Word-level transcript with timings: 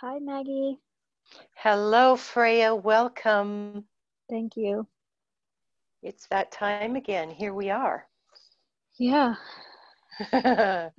Hi, 0.00 0.18
Maggie. 0.18 0.78
Hello, 1.56 2.16
Freya. 2.16 2.74
Welcome. 2.74 3.86
Thank 4.30 4.56
you. 4.56 4.86
It's 6.02 6.26
that 6.28 6.52
time 6.52 6.96
again. 6.96 7.30
Here 7.30 7.52
we 7.54 7.70
are. 7.70 8.08
Yeah. 8.98 9.34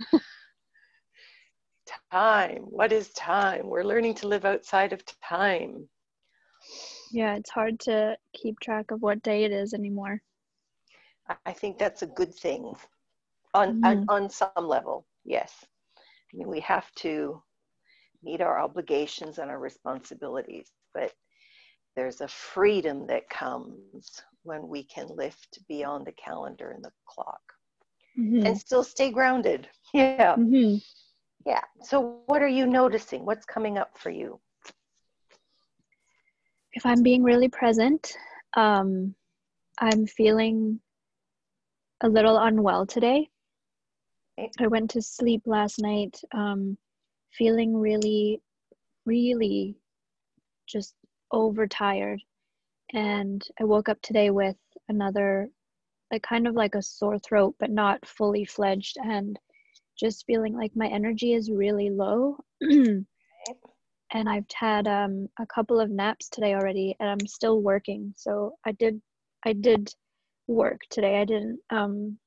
time. 2.12 2.62
What 2.64 2.92
is 2.92 3.10
time? 3.14 3.68
We're 3.68 3.84
learning 3.84 4.16
to 4.16 4.28
live 4.28 4.46
outside 4.46 4.94
of 4.94 5.04
time. 5.22 5.90
Yeah, 7.12 7.36
it's 7.36 7.50
hard 7.50 7.80
to 7.82 8.18
keep 8.34 8.60
track 8.60 8.92
of 8.92 9.02
what 9.02 9.24
day 9.24 9.44
it 9.46 9.52
is 9.52 9.74
anymore. 9.74 10.22
I 11.46 11.54
think 11.54 11.78
that's 11.78 12.02
a 12.04 12.08
good 12.08 12.34
thing 12.34 12.74
on, 13.54 13.76
Mhm. 13.76 13.84
on, 13.84 14.24
on 14.24 14.30
some 14.30 14.66
level. 14.68 15.06
Yes. 15.26 15.66
I 16.34 16.38
mean, 16.38 16.48
we 16.50 16.60
have 16.62 16.92
to 16.98 17.42
meet 18.24 18.42
our 18.42 18.60
obligations 18.60 19.38
and 19.38 19.50
our 19.50 19.60
responsibilities, 19.60 20.72
but 20.94 21.12
there's 21.96 22.22
a 22.22 22.28
freedom 22.28 23.08
that 23.08 23.30
comes 23.30 24.22
when 24.44 24.68
we 24.68 24.84
can 24.84 25.08
lift 25.08 25.60
beyond 25.68 26.06
the 26.06 26.12
calendar 26.14 26.72
and 26.72 26.84
the 26.84 26.92
clock 27.06 27.42
Mhm. 28.18 28.46
and 28.46 28.58
still 28.58 28.84
stay 28.84 29.12
grounded. 29.12 29.68
Yeah. 29.94 30.36
Mhm. 30.36 30.82
Yeah. 31.46 31.64
So, 31.82 32.22
what 32.28 32.42
are 32.42 32.48
you 32.48 32.68
noticing? 32.68 33.26
What's 33.26 33.46
coming 33.46 33.78
up 33.78 33.98
for 33.98 34.10
you? 34.12 34.40
If 36.74 36.86
I'm 36.86 37.02
being 37.02 37.24
really 37.24 37.50
present, 37.50 38.14
um, 38.56 39.16
I'm 39.80 40.06
feeling 40.06 40.80
a 42.02 42.10
little 42.10 42.38
unwell 42.38 42.86
today. 42.86 43.30
I 44.60 44.68
went 44.68 44.92
to 44.92 45.02
sleep 45.02 45.42
last 45.46 45.80
night 45.80 46.22
um, 46.34 46.78
feeling 47.38 47.76
really, 47.76 48.42
really 49.06 49.76
just 50.68 50.96
overtired. 51.32 52.22
And 52.94 53.46
I 53.60 53.66
woke 53.66 53.90
up 53.90 54.02
today 54.02 54.30
with 54.30 54.58
another, 54.88 55.50
like 56.12 56.24
kind 56.24 56.48
of 56.48 56.56
like 56.56 56.76
a 56.76 56.82
sore 56.82 57.20
throat, 57.20 57.56
but 57.60 57.70
not 57.70 58.06
fully 58.08 58.46
fledged, 58.46 58.98
and 59.04 59.38
just 60.00 60.26
feeling 60.26 60.56
like 60.56 60.72
my 60.76 60.88
energy 60.88 61.34
is 61.34 61.52
really 61.52 61.90
low. 61.90 62.38
and 62.62 63.06
I've 64.14 64.46
had 64.54 64.88
um, 64.88 65.28
a 65.40 65.46
couple 65.46 65.80
of 65.80 65.92
naps 65.92 66.30
today 66.30 66.56
already, 66.56 66.96
and 67.00 67.10
I'm 67.10 67.28
still 67.28 67.62
working. 67.62 68.14
So 68.18 68.56
I 68.66 68.72
did, 68.74 69.02
I 69.46 69.54
did 69.54 69.94
work 70.48 70.82
today. 70.90 71.22
I 71.22 71.26
didn't 71.26 71.60
um, 71.70 72.18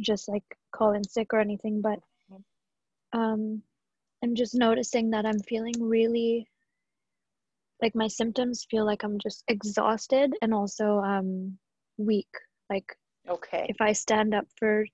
just 0.00 0.28
like 0.28 0.44
call 0.74 0.92
in 0.92 1.02
sick 1.04 1.32
or 1.32 1.40
anything, 1.40 1.80
but 1.80 1.98
um, 3.12 3.62
I'm 4.22 4.34
just 4.34 4.54
noticing 4.54 5.10
that 5.10 5.26
I'm 5.26 5.40
feeling 5.40 5.74
really 5.80 6.46
like 7.82 7.94
my 7.96 8.06
symptoms 8.06 8.64
feel 8.70 8.86
like 8.86 9.02
I'm 9.02 9.18
just 9.18 9.42
exhausted 9.48 10.32
and 10.40 10.54
also 10.54 10.98
um, 11.00 11.58
weak. 11.96 12.28
Like 12.70 12.86
Okay. 13.28 13.66
if 13.68 13.80
I 13.80 13.92
stand 13.92 14.34
up 14.34 14.46
for, 14.56 14.84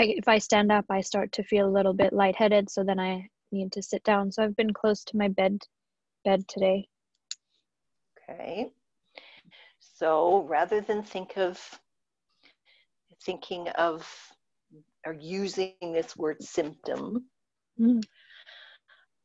I, 0.00 0.04
if 0.04 0.26
I 0.26 0.38
stand 0.38 0.72
up, 0.72 0.86
I 0.88 1.02
start 1.02 1.32
to 1.32 1.44
feel 1.44 1.68
a 1.68 1.70
little 1.76 1.92
bit 1.92 2.14
lightheaded. 2.14 2.70
So 2.70 2.82
then 2.82 2.98
I 2.98 3.28
need 3.52 3.72
to 3.72 3.82
sit 3.82 4.02
down. 4.04 4.32
So 4.32 4.42
I've 4.42 4.56
been 4.56 4.72
close 4.72 5.04
to 5.04 5.18
my 5.18 5.28
bed, 5.28 5.58
bed 6.24 6.48
today. 6.48 6.88
Okay. 8.30 8.70
So, 9.80 10.44
rather 10.48 10.80
than 10.80 11.02
think 11.02 11.36
of 11.36 11.60
thinking 13.22 13.68
of 13.70 14.08
or 15.04 15.12
using 15.12 15.74
this 15.80 16.16
word 16.16 16.42
symptom, 16.42 17.26
Mm. 17.80 18.02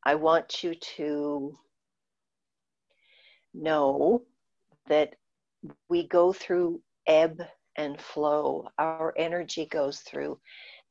I 0.06 0.16
want 0.16 0.64
you 0.64 0.76
to 0.96 1.58
know 3.54 4.22
that 4.88 5.16
we 5.88 6.06
go 6.08 6.32
through 6.32 6.82
ebb 7.06 7.42
and 7.76 8.00
flow. 8.00 8.68
Our 8.78 9.14
energy 9.18 9.66
goes 9.66 10.00
through 10.00 10.40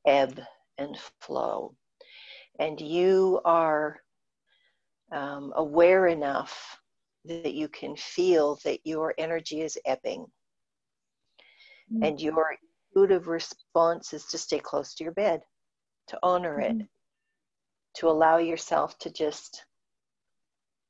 ebb 0.05 0.41
and 0.77 0.97
flow. 1.21 1.75
And 2.59 2.79
you 2.81 3.41
are 3.45 4.01
um, 5.11 5.53
aware 5.55 6.07
enough 6.07 6.79
that 7.25 7.53
you 7.53 7.67
can 7.69 7.95
feel 7.95 8.59
that 8.65 8.79
your 8.85 9.13
energy 9.17 9.61
is 9.61 9.79
ebbing. 9.85 10.31
Mm. 11.91 12.03
And 12.03 12.21
your 12.21 12.55
intuitive 12.95 13.27
response 13.27 14.13
is 14.13 14.25
to 14.27 14.37
stay 14.37 14.59
close 14.59 14.95
to 14.95 15.03
your 15.03 15.13
bed, 15.13 15.41
to 16.07 16.19
honor 16.23 16.59
it, 16.61 16.77
Mhm. 16.77 16.87
To 17.95 18.09
allow 18.09 18.37
yourself 18.37 18.97
to 18.99 19.09
just 19.11 19.65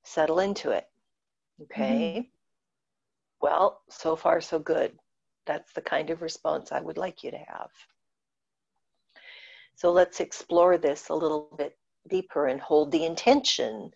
settle 0.03 0.39
into 0.39 0.71
it. 0.71 0.85
Okay. 1.61 2.31
Well, 3.41 3.81
so 3.89 4.15
far, 4.15 4.41
so 4.41 4.59
good. 4.59 4.99
That's 5.45 5.71
the 5.73 5.81
kind 5.81 6.09
of 6.09 6.21
response 6.21 6.71
I 6.71 6.81
would 6.81 6.97
like 6.97 7.23
you 7.23 7.31
to 7.31 7.37
have. 7.37 7.71
So 9.75 9.91
let's 9.91 10.19
explore 10.19 10.77
this 10.77 11.09
a 11.09 11.15
little 11.15 11.49
bit 11.57 11.77
deeper 12.09 12.47
and 12.47 12.59
hold 12.61 12.91
the 12.91 13.05
intention 13.05 13.91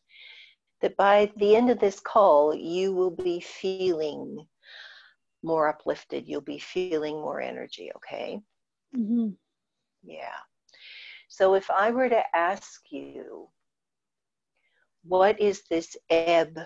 that 0.81 0.95
by 0.97 1.31
the 1.37 1.55
end 1.55 1.69
of 1.69 1.79
this 1.79 1.99
call, 1.99 2.53
you 2.55 2.93
will 2.93 3.11
be 3.11 3.39
feeling 3.39 4.47
more 5.43 5.67
uplifted. 5.67 6.27
You'll 6.27 6.41
be 6.41 6.59
feeling 6.59 7.15
more 7.15 7.41
energy, 7.41 7.91
okay? 7.97 8.41
Mhm. 8.93 9.37
Yeah. 10.03 10.39
So 11.29 11.53
if 11.53 11.69
I 11.69 11.91
were 11.91 12.09
to 12.09 12.23
ask 12.35 12.81
you, 12.89 13.47
what 15.03 15.39
is 15.39 15.61
this 15.69 15.95
ebb 16.09 16.59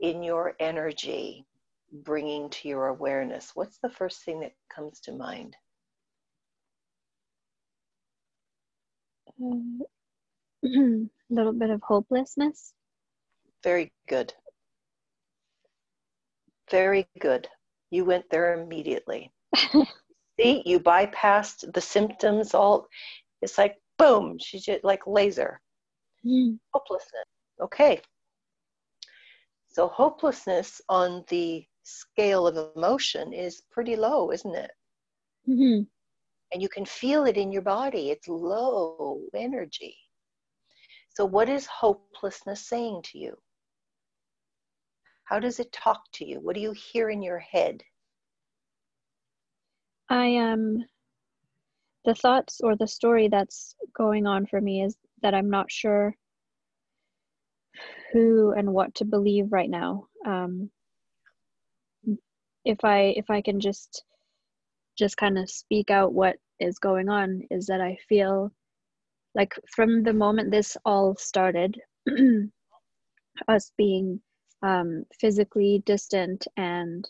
in 0.00 0.22
your 0.22 0.54
energy 0.60 1.46
bringing 1.92 2.50
to 2.50 2.68
your 2.68 2.88
awareness? 2.88 3.52
What's 3.54 3.78
the 3.78 3.88
first 3.88 4.24
thing 4.24 4.40
that 4.40 4.52
comes 4.68 5.00
to 5.02 5.12
mind? 5.12 5.56
Mm-hmm. 9.40 9.82
a 10.64 11.08
little 11.30 11.52
bit 11.52 11.70
of 11.70 11.80
hopelessness. 11.82 12.72
Very 13.62 13.92
good. 14.08 14.34
Very 16.70 17.06
good. 17.20 17.48
You 17.90 18.04
went 18.04 18.28
there 18.28 18.60
immediately. 18.60 19.32
See, 20.40 20.62
you 20.66 20.80
bypassed 20.80 21.72
the 21.72 21.80
symptoms 21.80 22.54
all. 22.54 22.88
It's 23.46 23.58
like 23.58 23.76
boom, 23.96 24.38
she's 24.40 24.64
just 24.64 24.82
like 24.82 25.06
laser. 25.06 25.60
Mm. 26.24 26.58
Hopelessness. 26.74 27.28
Okay. 27.62 28.02
So 29.68 29.86
hopelessness 29.86 30.80
on 30.88 31.24
the 31.28 31.64
scale 31.84 32.48
of 32.48 32.72
emotion 32.74 33.32
is 33.32 33.62
pretty 33.70 33.94
low, 33.94 34.32
isn't 34.32 34.56
it? 34.56 34.72
Mhm. 35.48 35.86
And 36.52 36.60
you 36.60 36.68
can 36.68 36.84
feel 36.84 37.24
it 37.24 37.36
in 37.36 37.52
your 37.52 37.62
body. 37.62 38.10
It's 38.10 38.26
low 38.26 39.20
energy. 39.32 39.96
So 41.10 41.24
what 41.24 41.48
is 41.48 41.66
hopelessness 41.66 42.66
saying 42.66 43.02
to 43.12 43.18
you? 43.18 43.40
How 45.22 45.38
does 45.38 45.60
it 45.60 45.70
talk 45.70 46.02
to 46.14 46.24
you? 46.24 46.40
What 46.40 46.56
do 46.56 46.60
you 46.60 46.72
hear 46.72 47.10
in 47.10 47.22
your 47.22 47.38
head? 47.38 47.84
I 50.08 50.26
am 50.26 50.84
the 52.06 52.14
thoughts 52.14 52.60
or 52.62 52.76
the 52.76 52.86
story 52.86 53.28
that's 53.28 53.74
going 53.94 54.26
on 54.26 54.46
for 54.46 54.60
me 54.60 54.82
is 54.82 54.96
that 55.22 55.34
I'm 55.34 55.50
not 55.50 55.70
sure 55.70 56.14
who 58.12 58.52
and 58.52 58.72
what 58.72 58.94
to 58.94 59.04
believe 59.04 59.52
right 59.52 59.68
now. 59.68 60.06
Um, 60.24 60.70
if 62.64 62.84
I 62.84 63.14
if 63.16 63.28
I 63.28 63.42
can 63.42 63.60
just 63.60 64.04
just 64.96 65.16
kind 65.16 65.36
of 65.36 65.50
speak 65.50 65.90
out 65.90 66.14
what 66.14 66.36
is 66.60 66.78
going 66.78 67.08
on 67.08 67.42
is 67.50 67.66
that 67.66 67.80
I 67.80 67.98
feel 68.08 68.50
like 69.34 69.52
from 69.74 70.02
the 70.02 70.14
moment 70.14 70.50
this 70.50 70.76
all 70.86 71.14
started, 71.16 71.78
us 73.48 73.70
being 73.76 74.20
um, 74.62 75.04
physically 75.20 75.82
distant 75.84 76.46
and 76.56 77.08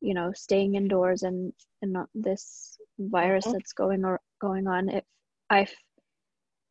you 0.00 0.14
know 0.14 0.32
staying 0.32 0.74
indoors 0.74 1.22
and 1.22 1.52
and 1.82 1.92
not 1.92 2.08
this 2.14 2.78
virus 2.98 3.46
Mhm. 3.46 3.52
that's 3.52 3.72
going 3.72 4.04
or 4.04 4.20
going 4.40 4.66
on 4.66 4.88
if 4.88 5.04
i 5.50 5.66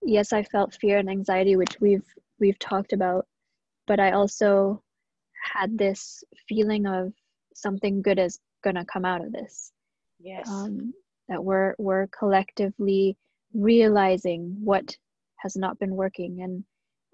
yes 0.03 0.33
i 0.33 0.43
felt 0.43 0.73
fear 0.75 0.97
and 0.97 1.09
anxiety 1.09 1.55
which 1.55 1.79
we've 1.81 2.07
we've 2.39 2.59
talked 2.59 2.93
about 2.93 3.25
but 3.87 3.99
i 3.99 4.11
also 4.11 4.81
had 5.53 5.77
this 5.77 6.23
feeling 6.47 6.85
of 6.85 7.13
something 7.53 8.01
good 8.01 8.19
is 8.19 8.39
gonna 8.63 8.85
come 8.85 9.05
out 9.05 9.21
of 9.23 9.31
this 9.31 9.71
Yes. 10.19 10.47
um, 10.49 10.93
that 11.29 11.43
we're 11.43 11.75
we're 11.77 12.07
collectively 12.07 13.17
realizing 13.53 14.55
what 14.63 14.95
has 15.37 15.55
not 15.55 15.79
been 15.79 15.95
working 15.95 16.41
and 16.41 16.63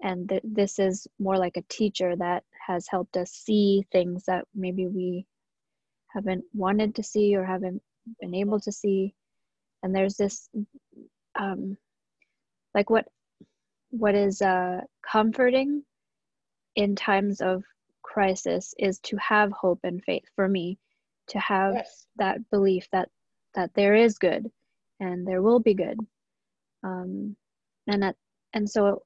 and 0.02 0.28
th- 0.28 0.42
this 0.44 0.78
is 0.78 1.06
more 1.18 1.38
like 1.38 1.56
a 1.56 1.64
teacher 1.68 2.14
that 2.16 2.44
has 2.66 2.86
helped 2.88 3.16
us 3.16 3.30
see 3.30 3.84
things 3.92 4.24
that 4.26 4.44
maybe 4.54 4.86
we 4.86 5.26
haven't 6.16 6.44
wanted 6.54 6.94
to 6.94 7.02
see 7.02 7.36
or 7.36 7.44
haven't 7.44 7.80
been 8.20 8.34
able 8.34 8.58
to 8.58 8.72
see 8.72 9.14
and 9.82 9.94
there's 9.94 10.16
this 10.16 10.48
um 11.38 11.76
like 12.74 12.90
what 12.90 13.06
what 13.90 14.14
is 14.14 14.42
uh, 14.42 14.80
comforting 15.10 15.82
in 16.74 16.96
times 16.96 17.40
of 17.40 17.62
crisis 18.02 18.74
is 18.78 18.98
to 19.00 19.16
have 19.16 19.50
hope 19.52 19.80
and 19.84 20.02
faith 20.04 20.24
for 20.34 20.48
me 20.48 20.78
to 21.28 21.38
have 21.38 21.74
yes. 21.74 22.06
that 22.16 22.38
belief 22.50 22.86
that 22.92 23.08
that 23.54 23.70
there 23.74 23.94
is 23.94 24.18
good 24.18 24.46
and 25.00 25.26
there 25.26 25.42
will 25.42 25.60
be 25.60 25.74
good 25.74 25.98
um, 26.84 27.34
and 27.86 28.02
that 28.02 28.16
and 28.52 28.68
so 28.68 29.02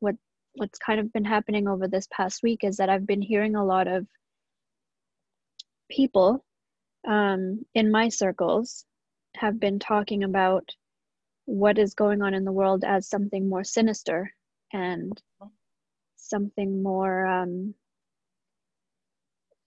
what 0.00 0.16
what's 0.56 0.78
kind 0.78 1.00
of 1.00 1.12
been 1.12 1.24
happening 1.24 1.68
over 1.68 1.88
this 1.88 2.08
past 2.12 2.42
week 2.42 2.64
is 2.64 2.76
that 2.76 2.88
i've 2.88 3.06
been 3.06 3.22
hearing 3.22 3.56
a 3.56 3.64
lot 3.64 3.86
of 3.86 4.06
people 5.94 6.44
um, 7.06 7.64
in 7.74 7.90
my 7.90 8.08
circles 8.08 8.84
have 9.36 9.60
been 9.60 9.78
talking 9.78 10.24
about 10.24 10.68
what 11.46 11.78
is 11.78 11.94
going 11.94 12.22
on 12.22 12.34
in 12.34 12.44
the 12.44 12.52
world 12.52 12.84
as 12.84 13.08
something 13.08 13.48
more 13.48 13.64
sinister 13.64 14.32
and 14.72 15.20
something 16.16 16.82
more 16.82 17.26
um, 17.26 17.74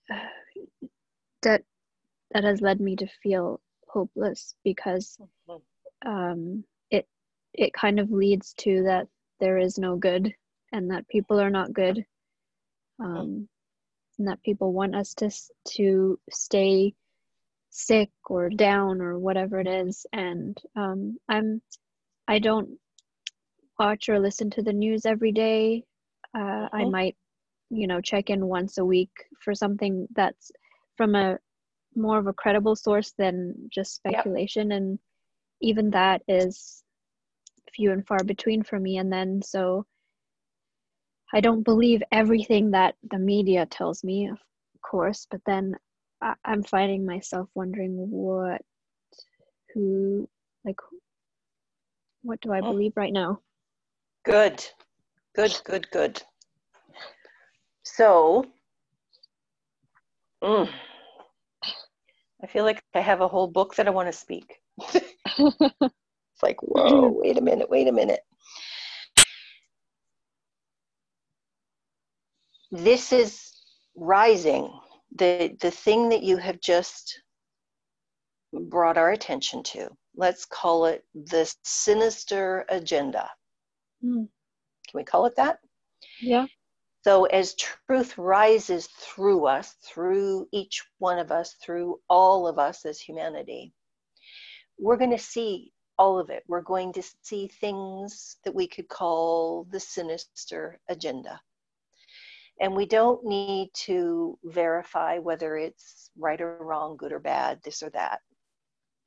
that 1.43 1.63
that 2.31 2.43
has 2.43 2.61
led 2.61 2.81
me 2.81 2.95
to 2.95 3.07
feel 3.23 3.61
hopeless 3.87 4.55
because 4.63 5.17
um, 6.05 6.63
it 6.91 7.07
it 7.53 7.73
kind 7.73 7.99
of 7.99 8.11
leads 8.11 8.53
to 8.53 8.83
that 8.83 9.07
there 9.39 9.57
is 9.57 9.77
no 9.77 9.95
good 9.95 10.33
and 10.71 10.91
that 10.91 11.07
people 11.07 11.39
are 11.39 11.49
not 11.49 11.73
good. 11.73 12.03
Um, 12.99 13.47
and 14.17 14.27
that 14.27 14.43
people 14.43 14.73
want 14.73 14.95
us 14.95 15.13
to 15.15 15.29
to 15.75 16.19
stay 16.31 16.93
sick 17.69 18.09
or 18.29 18.49
down 18.49 19.01
or 19.01 19.19
whatever 19.19 19.59
it 19.59 19.67
is. 19.67 20.05
And 20.13 20.57
um, 20.75 21.17
i'm 21.29 21.61
i 22.27 22.39
don't 22.39 22.69
watch 23.79 24.09
or 24.09 24.19
listen 24.19 24.49
to 24.51 24.61
the 24.61 24.73
news 24.73 25.05
every 25.05 25.31
day. 25.31 25.83
Uh, 26.35 26.67
i 26.73 26.85
might 26.85 27.15
you 27.69 27.87
know 27.87 28.01
check 28.01 28.29
in 28.29 28.45
once 28.45 28.77
a 28.77 28.85
week 28.85 29.11
for 29.43 29.53
something 29.53 30.07
that's 30.15 30.51
from 30.95 31.15
a 31.15 31.37
more 31.95 32.19
of 32.19 32.27
a 32.27 32.33
credible 32.33 32.75
source 32.75 33.13
than 33.17 33.69
just 33.73 33.95
speculation. 33.95 34.69
Yep. 34.69 34.77
and 34.77 34.99
even 35.61 35.89
that 35.91 36.21
is 36.27 36.83
few 37.73 37.91
and 37.91 38.05
far 38.05 38.23
between 38.23 38.63
for 38.63 38.79
me. 38.79 38.97
And 38.97 39.11
then 39.11 39.41
so 39.41 39.85
i 41.33 41.39
don't 41.39 41.63
believe 41.63 42.01
everything 42.11 42.71
that 42.71 42.95
the 43.11 43.19
media 43.19 43.65
tells 43.65 44.03
me 44.03 44.27
of 44.27 44.39
course 44.81 45.27
but 45.29 45.41
then 45.45 45.75
I, 46.21 46.33
am 46.45 46.63
finding 46.63 47.05
myself 47.05 47.49
wondering 47.53 47.95
what, 48.09 48.61
who, 49.73 50.27
like, 50.65 50.79
what 52.23 52.41
do 52.41 52.51
I 52.51 52.59
oh. 52.59 52.71
believe 52.71 52.93
right 52.95 53.13
now? 53.13 53.39
Good, 54.25 54.65
good, 55.35 55.59
good, 55.63 55.89
good. 55.91 56.21
So, 57.83 58.45
mm, 60.43 60.69
I 62.43 62.47
feel 62.47 62.65
like 62.65 62.83
I 62.93 62.99
have 62.99 63.21
a 63.21 63.27
whole 63.27 63.47
book 63.47 63.75
that 63.75 63.87
I 63.87 63.91
want 63.91 64.11
to 64.11 64.13
speak. 64.13 64.59
it's 64.93 66.43
like, 66.43 66.57
whoa, 66.61 67.09
wait 67.09 67.37
a 67.37 67.41
minute, 67.41 67.69
wait 67.69 67.87
a 67.87 67.91
minute. 67.93 68.21
This 72.71 73.13
is 73.13 73.51
rising. 73.95 74.71
The 75.15 75.55
the 75.61 75.71
thing 75.71 76.09
that 76.09 76.23
you 76.23 76.37
have 76.37 76.59
just 76.59 77.21
brought 78.53 78.97
our 78.97 79.11
attention 79.11 79.63
to 79.63 79.89
let's 80.15 80.45
call 80.45 80.85
it 80.85 81.03
the 81.13 81.53
sinister 81.63 82.65
agenda. 82.69 83.29
Mm. 84.03 84.27
can 84.87 84.97
we 84.97 85.03
call 85.03 85.25
it 85.25 85.35
that? 85.35 85.59
Yeah. 86.21 86.45
So 87.03 87.25
as 87.25 87.55
truth 87.55 88.17
rises 88.17 88.87
through 88.99 89.45
us 89.45 89.75
through 89.83 90.47
each 90.51 90.83
one 90.99 91.19
of 91.19 91.31
us 91.31 91.55
through 91.63 91.99
all 92.09 92.47
of 92.47 92.59
us 92.59 92.85
as 92.85 92.99
humanity 92.99 93.73
we're 94.79 94.97
going 94.97 95.11
to 95.11 95.17
see 95.17 95.71
all 95.97 96.19
of 96.19 96.29
it. 96.29 96.43
We're 96.47 96.61
going 96.61 96.93
to 96.93 97.03
see 97.23 97.47
things 97.47 98.37
that 98.43 98.53
we 98.53 98.67
could 98.67 98.87
call 98.87 99.65
the 99.71 99.79
sinister 99.79 100.79
agenda 100.89 101.39
and 102.59 102.75
we 102.75 102.85
don't 102.85 103.23
need 103.23 103.69
to 103.73 104.37
verify 104.43 105.19
whether 105.19 105.57
it's 105.57 106.09
right 106.17 106.39
or 106.41 106.57
wrong, 106.59 106.97
good 106.97 107.11
or 107.11 107.19
bad, 107.19 107.59
this 107.63 107.83
or 107.83 107.89
that. 107.91 108.19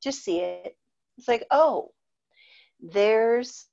Just 0.02 0.25
see 0.25 0.41
it. 0.41 0.76
It's 1.19 1.29
like, 1.29 1.47
oh, 1.50 1.91
there's 2.81 3.67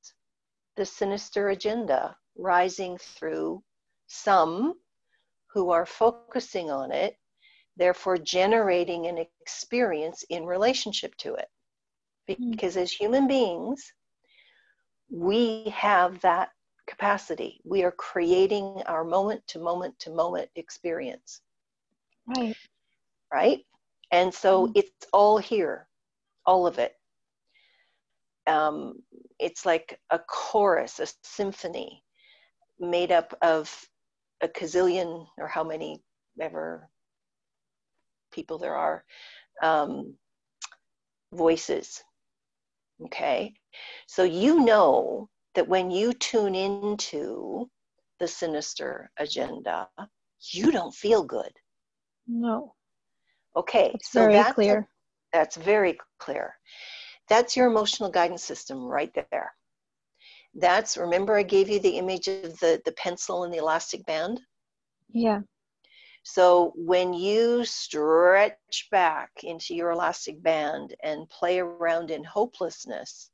the 0.76 0.86
sinister 0.86 1.50
agenda 1.50 2.16
rising 2.38 2.98
through 2.98 3.64
some 4.08 4.74
who 5.54 5.70
are 5.72 5.86
focusing 5.86 6.70
on 6.70 6.92
it, 6.92 7.16
therefore 7.78 8.18
generating 8.18 9.08
an 9.08 9.24
experience 9.42 10.24
in 10.30 10.46
relationship 10.46 11.16
to 11.18 11.36
it. 11.36 11.48
Hmm. 12.36 12.52
Because 12.52 12.78
as 12.78 12.92
human 12.92 13.28
beings, 13.28 13.94
we 15.10 15.72
have 15.76 16.20
that 16.22 16.50
capacity. 16.88 17.60
We 17.64 17.84
are 17.84 17.92
creating 17.92 18.82
our 18.88 19.04
moment 19.04 19.46
to 19.48 19.60
moment 19.60 20.00
to 20.00 20.10
moment 20.10 20.50
experience. 20.56 21.42
Right. 22.26 22.56
Right? 23.32 23.60
And 24.12 24.34
so 24.34 24.68
mm 24.68 24.72
it's 24.76 25.08
all 25.12 25.38
here, 25.38 25.88
all 26.46 26.66
of 26.66 26.80
it. 26.80 26.94
Um, 28.48 29.04
it's 29.40 29.66
like 29.66 30.00
a 30.10 30.20
chorus, 30.20 31.00
a 31.00 31.08
symphony 31.24 32.04
made 32.80 33.12
up 33.12 33.38
of 33.42 33.70
a 34.42 34.48
gazillion 34.48 35.28
or 35.38 35.48
how 35.48 35.64
many 35.64 36.02
ever 36.40 36.90
people 38.32 38.58
there 38.58 38.76
are 38.76 39.04
um, 39.62 40.14
voices. 41.34 42.04
Okay. 43.06 43.54
So 44.08 44.24
you 44.24 44.64
know 44.64 45.30
that 45.58 45.68
when 45.68 45.90
you 45.90 46.14
tune 46.14 46.54
into 46.54 47.68
the 48.20 48.28
sinister 48.28 49.10
agenda, 49.18 49.90
you 50.52 50.72
don't 50.72 50.94
feel 50.94 51.24
good. 51.24 51.52
No. 52.28 52.76
Okay, 53.56 53.90
that's 53.92 54.12
so 54.12 54.20
very 54.20 54.34
that's 54.34 54.54
clear. 54.54 54.78
A, 54.78 54.88
that's 55.34 55.56
very 55.56 55.98
clear. 56.20 56.54
That's 57.28 57.58
your 57.58 57.66
emotional 57.66 58.12
guidance 58.12 58.44
system 58.44 58.84
right 58.86 59.12
there. 59.32 59.52
That's 60.54 60.96
remember 60.96 61.36
I 61.36 61.42
gave 61.42 61.70
you 61.70 61.80
the 61.80 61.98
image 61.98 62.28
of 62.28 62.60
the 62.60 62.80
the 62.86 62.92
pencil 62.92 63.44
and 63.44 63.52
the 63.52 63.58
elastic 63.58 64.06
band? 64.06 64.40
Yeah. 65.10 65.42
So 66.22 66.72
when 66.76 67.16
you 67.16 67.66
stretch 67.66 68.90
back 68.92 69.32
into 69.42 69.74
your 69.74 69.90
elastic 69.90 70.44
band 70.44 70.94
and 71.02 71.28
play 71.32 71.58
around 71.58 72.12
in 72.12 72.24
hopelessness, 72.24 73.32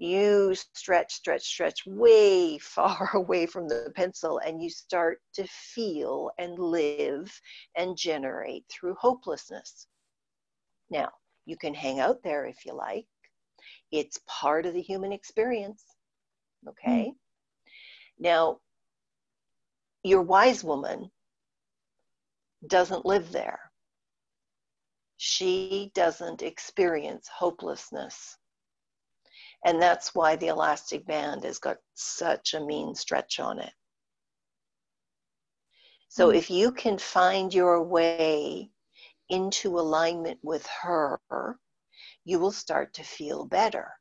you 0.00 0.54
stretch, 0.54 1.12
stretch, 1.12 1.42
stretch 1.42 1.84
way 1.86 2.56
far 2.62 3.10
away 3.14 3.44
from 3.44 3.68
the 3.68 3.92
pencil 3.94 4.38
and 4.38 4.62
you 4.62 4.70
start 4.70 5.20
to 5.34 5.46
feel 5.46 6.30
and 6.38 6.58
live 6.58 7.30
and 7.76 7.96
generate 7.96 8.64
through 8.70 8.96
hopelessness. 8.98 9.86
Now, 10.90 11.10
you 11.44 11.56
can 11.56 11.74
hang 11.74 12.00
out 12.00 12.22
there 12.24 12.46
if 12.46 12.64
you 12.64 12.74
like. 12.74 13.06
It's 13.92 14.20
part 14.26 14.64
of 14.64 14.72
the 14.72 14.80
human 14.80 15.12
experience. 15.12 15.84
Okay? 16.66 17.08
Mm. 17.08 17.14
Now, 18.18 18.58
your 20.02 20.22
wise 20.22 20.64
woman 20.64 21.10
doesn't 22.66 23.04
live 23.04 23.32
there. 23.32 23.60
She 25.18 25.90
doesn't 25.94 26.40
experience 26.40 27.28
hopelessness 27.28 28.38
and 29.64 29.80
that's 29.80 30.14
why 30.14 30.36
the 30.36 30.48
elastic 30.48 31.06
band 31.06 31.44
has 31.44 31.58
got 31.58 31.76
such 31.94 32.54
a 32.54 32.60
mean 32.60 32.94
stretch 32.94 33.38
on 33.40 33.58
it. 33.58 33.72
So 36.08 36.28
mm-hmm. 36.28 36.38
if 36.38 36.50
you 36.50 36.72
can 36.72 36.98
find 36.98 37.52
your 37.52 37.82
way 37.82 38.70
into 39.28 39.78
alignment 39.78 40.38
with 40.42 40.66
her, 40.82 41.20
you 42.24 42.38
will 42.38 42.52
start 42.52 42.94
to 42.94 43.04
feel 43.04 43.44
better. 43.44 43.92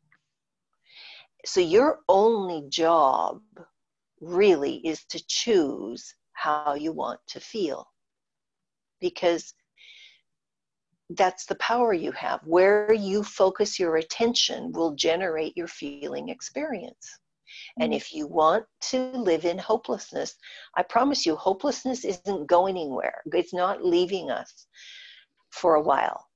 So 1.46 1.62
your 1.62 2.00
only 2.10 2.68
job 2.70 3.42
really 4.22 4.78
is 4.86 5.06
to 5.06 5.24
choose 5.28 6.14
how 6.34 6.74
you 6.74 6.92
want 6.92 7.20
to 7.28 7.40
feel. 7.40 7.88
Because 9.00 9.54
that's 11.10 11.46
the 11.46 11.56
power 11.56 11.94
you 11.94 12.12
have. 12.12 12.42
Where 12.46 12.94
you 12.94 13.24
focus 13.24 13.80
your 13.80 13.98
attention 13.98 14.72
will 14.72 14.96
generate 14.96 15.58
your 15.58 15.68
feeling 15.68 16.30
experience. 16.30 17.20
And 17.80 17.94
if 17.94 18.14
you 18.14 18.28
want 18.28 18.66
to 18.92 19.12
live 19.12 19.46
in 19.46 19.58
hopelessness, 19.58 20.36
I 20.76 20.84
promise 20.84 21.26
you, 21.26 21.36
hopelessness 21.36 22.06
isn't 22.06 22.48
going 22.48 22.78
anywhere. 22.78 23.22
It's 23.34 23.54
not 23.54 23.84
leaving 23.84 24.30
us 24.30 24.68
for 25.52 25.76
a 25.76 25.82
while. 25.82 26.28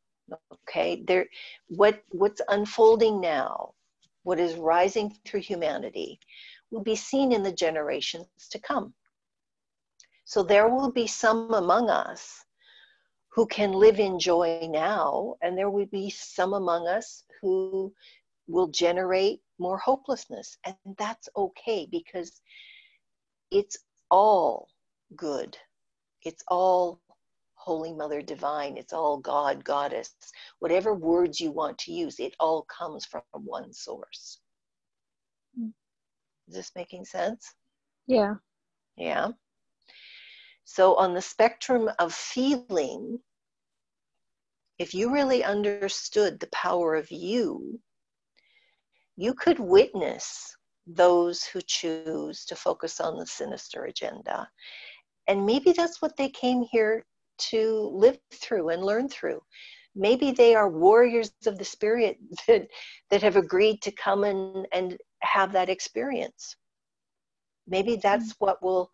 Okay, 0.54 1.04
there. 1.06 1.28
What 1.68 2.02
what's 2.10 2.42
unfolding 2.48 3.22
now? 3.22 3.74
What 4.24 4.40
is 4.40 4.56
rising 4.56 5.14
through 5.26 5.42
humanity? 5.42 6.20
will 6.74 6.84
be 6.84 6.96
seen 6.96 7.32
in 7.32 7.44
the 7.44 7.52
generations 7.52 8.28
to 8.50 8.60
come. 8.60 8.94
So 10.26 10.42
there 10.42 10.68
will 10.68 10.92
be 10.92 11.06
some 11.06 11.54
among 11.54 11.90
us 11.90 12.44
who 13.34 13.48
can 13.48 13.72
live 13.72 14.00
in 14.00 14.20
joy 14.20 14.68
now, 14.72 15.36
and 15.42 15.58
there 15.58 15.70
will 15.70 15.88
be 15.88 16.10
some 16.10 16.54
among 16.54 16.88
us 16.88 17.24
who 17.42 17.92
will 18.48 18.68
generate 18.68 19.42
more 19.58 19.78
hopelessness. 19.78 20.58
And 20.66 20.76
that's 20.98 21.30
okay 21.36 21.88
because 21.90 22.42
it's 23.50 23.78
all 24.12 24.70
good. 25.16 25.58
It's 26.24 26.44
all 26.48 27.02
Holy 27.56 27.94
Mother 27.94 28.22
Divine. 28.22 28.78
It's 28.78 28.94
all 28.94 29.18
God, 29.18 29.64
Goddess. 29.64 30.14
Whatever 30.60 30.94
words 30.94 31.40
you 31.40 31.52
want 31.52 31.78
to 31.80 31.92
use, 31.92 32.20
it 32.20 32.36
all 32.40 32.64
comes 32.64 33.06
from 33.06 33.24
one 33.34 33.74
source. 33.74 34.40
Hmm. 35.58 35.70
Is 36.48 36.56
this 36.56 36.72
making 36.76 37.06
sense? 37.06 37.56
Yeah. 38.06 38.36
Yeah. 38.96 39.30
So, 40.66 40.96
on 40.96 41.14
the 41.14 41.22
spectrum 41.22 41.90
of 42.00 42.14
feeling, 42.14 43.20
if 44.80 44.94
you 44.94 45.14
really 45.14 45.44
understood 45.44 46.40
the 46.40 46.48
power 46.48 46.96
of 46.96 47.12
you, 47.12 47.80
you 49.16 49.34
could 49.34 49.60
witness 49.60 50.56
those 50.88 51.44
who 51.44 51.62
choose 51.62 52.46
to 52.46 52.56
focus 52.56 53.00
on 53.00 53.18
the 53.18 53.26
sinister 53.26 53.86
agenda. 53.86 54.50
And 55.28 55.46
maybe 55.46 55.72
that's 55.72 56.02
what 56.02 56.18
they 56.18 56.30
came 56.30 56.64
here 56.72 57.06
to 57.50 57.92
live 57.94 58.18
through 58.34 58.70
and 58.70 58.84
learn 58.84 59.08
through. 59.10 59.42
Maybe 59.96 60.32
they 60.32 60.56
are 60.56 60.70
warriors 60.70 61.32
of 61.46 61.58
the 61.58 61.66
spirit 61.66 62.18
that, 62.48 62.68
that 63.12 63.22
have 63.22 63.36
agreed 63.36 63.82
to 63.84 63.92
come 63.92 64.24
and, 64.24 64.68
and 64.72 64.98
have 65.22 65.52
that 65.54 65.70
experience. 65.70 66.56
Maybe 67.68 67.96
that's 67.96 68.34
mm-hmm. 68.34 68.46
what 68.46 68.64
will 68.64 68.92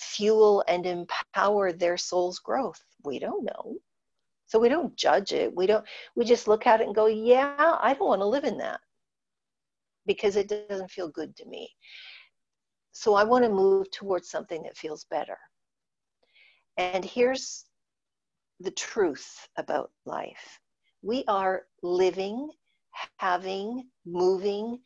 fuel 0.00 0.64
and 0.68 0.86
empower 0.86 1.72
their 1.72 1.96
soul's 1.96 2.38
growth. 2.38 2.82
We 3.04 3.18
don't 3.18 3.44
know. 3.44 3.76
So 4.46 4.58
we 4.58 4.68
don't 4.68 4.96
judge 4.96 5.32
it. 5.32 5.54
We 5.54 5.66
don't 5.66 5.84
we 6.16 6.24
just 6.24 6.48
look 6.48 6.66
at 6.66 6.80
it 6.80 6.86
and 6.86 6.94
go, 6.94 7.06
"Yeah, 7.06 7.78
I 7.80 7.94
don't 7.94 8.08
want 8.08 8.20
to 8.20 8.26
live 8.26 8.44
in 8.44 8.58
that." 8.58 8.80
Because 10.06 10.36
it 10.36 10.48
doesn't 10.48 10.90
feel 10.90 11.08
good 11.08 11.36
to 11.36 11.46
me. 11.46 11.70
So 12.92 13.14
I 13.14 13.24
want 13.24 13.44
to 13.44 13.50
move 13.50 13.90
towards 13.90 14.28
something 14.30 14.62
that 14.64 14.76
feels 14.76 15.04
better. 15.04 15.38
And 16.76 17.04
here's 17.04 17.66
the 18.60 18.70
truth 18.72 19.48
about 19.56 19.90
life. 20.04 20.60
We 21.02 21.24
are 21.28 21.66
living, 21.82 22.50
having, 23.18 23.88
moving 24.04 24.80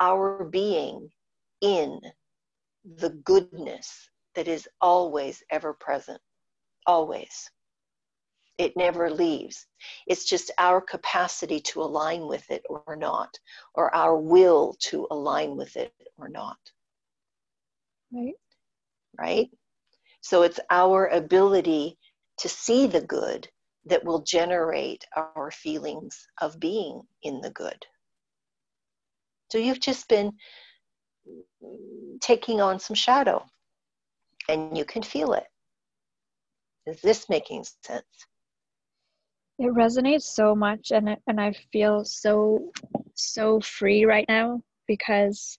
our 0.00 0.44
being 0.44 1.10
in 1.60 2.00
the 2.84 3.10
goodness 3.10 4.08
that 4.34 4.48
is 4.48 4.68
always 4.80 5.42
ever 5.50 5.74
present. 5.74 6.20
Always. 6.86 7.50
It 8.58 8.76
never 8.76 9.10
leaves. 9.10 9.66
It's 10.06 10.24
just 10.24 10.50
our 10.58 10.80
capacity 10.80 11.60
to 11.60 11.82
align 11.82 12.26
with 12.26 12.50
it 12.50 12.62
or 12.68 12.96
not, 12.96 13.38
or 13.74 13.94
our 13.94 14.18
will 14.18 14.76
to 14.80 15.06
align 15.10 15.56
with 15.56 15.76
it 15.76 15.92
or 16.18 16.28
not. 16.28 16.58
Right. 18.12 18.34
Right? 19.18 19.50
So 20.20 20.42
it's 20.42 20.60
our 20.68 21.06
ability 21.08 21.98
to 22.38 22.48
see 22.48 22.86
the 22.86 23.00
good 23.00 23.48
that 23.86 24.04
will 24.04 24.20
generate 24.20 25.04
our 25.16 25.50
feelings 25.50 26.26
of 26.40 26.60
being 26.60 27.02
in 27.22 27.40
the 27.40 27.50
good. 27.50 27.86
So 29.50 29.58
you've 29.58 29.80
just 29.80 30.08
been 30.08 30.32
taking 32.20 32.60
on 32.60 32.78
some 32.78 32.94
shadow 32.94 33.44
and 34.48 34.76
you 34.76 34.84
can 34.84 35.02
feel 35.02 35.32
it. 35.32 35.46
Is 36.86 37.00
this 37.00 37.28
making 37.28 37.64
sense? 37.84 38.04
It 39.58 39.72
resonates 39.74 40.22
so 40.22 40.54
much 40.54 40.90
and 40.90 41.16
and 41.26 41.40
I 41.40 41.52
feel 41.72 42.04
so 42.04 42.70
so 43.14 43.60
free 43.60 44.04
right 44.04 44.24
now 44.28 44.62
because 44.86 45.58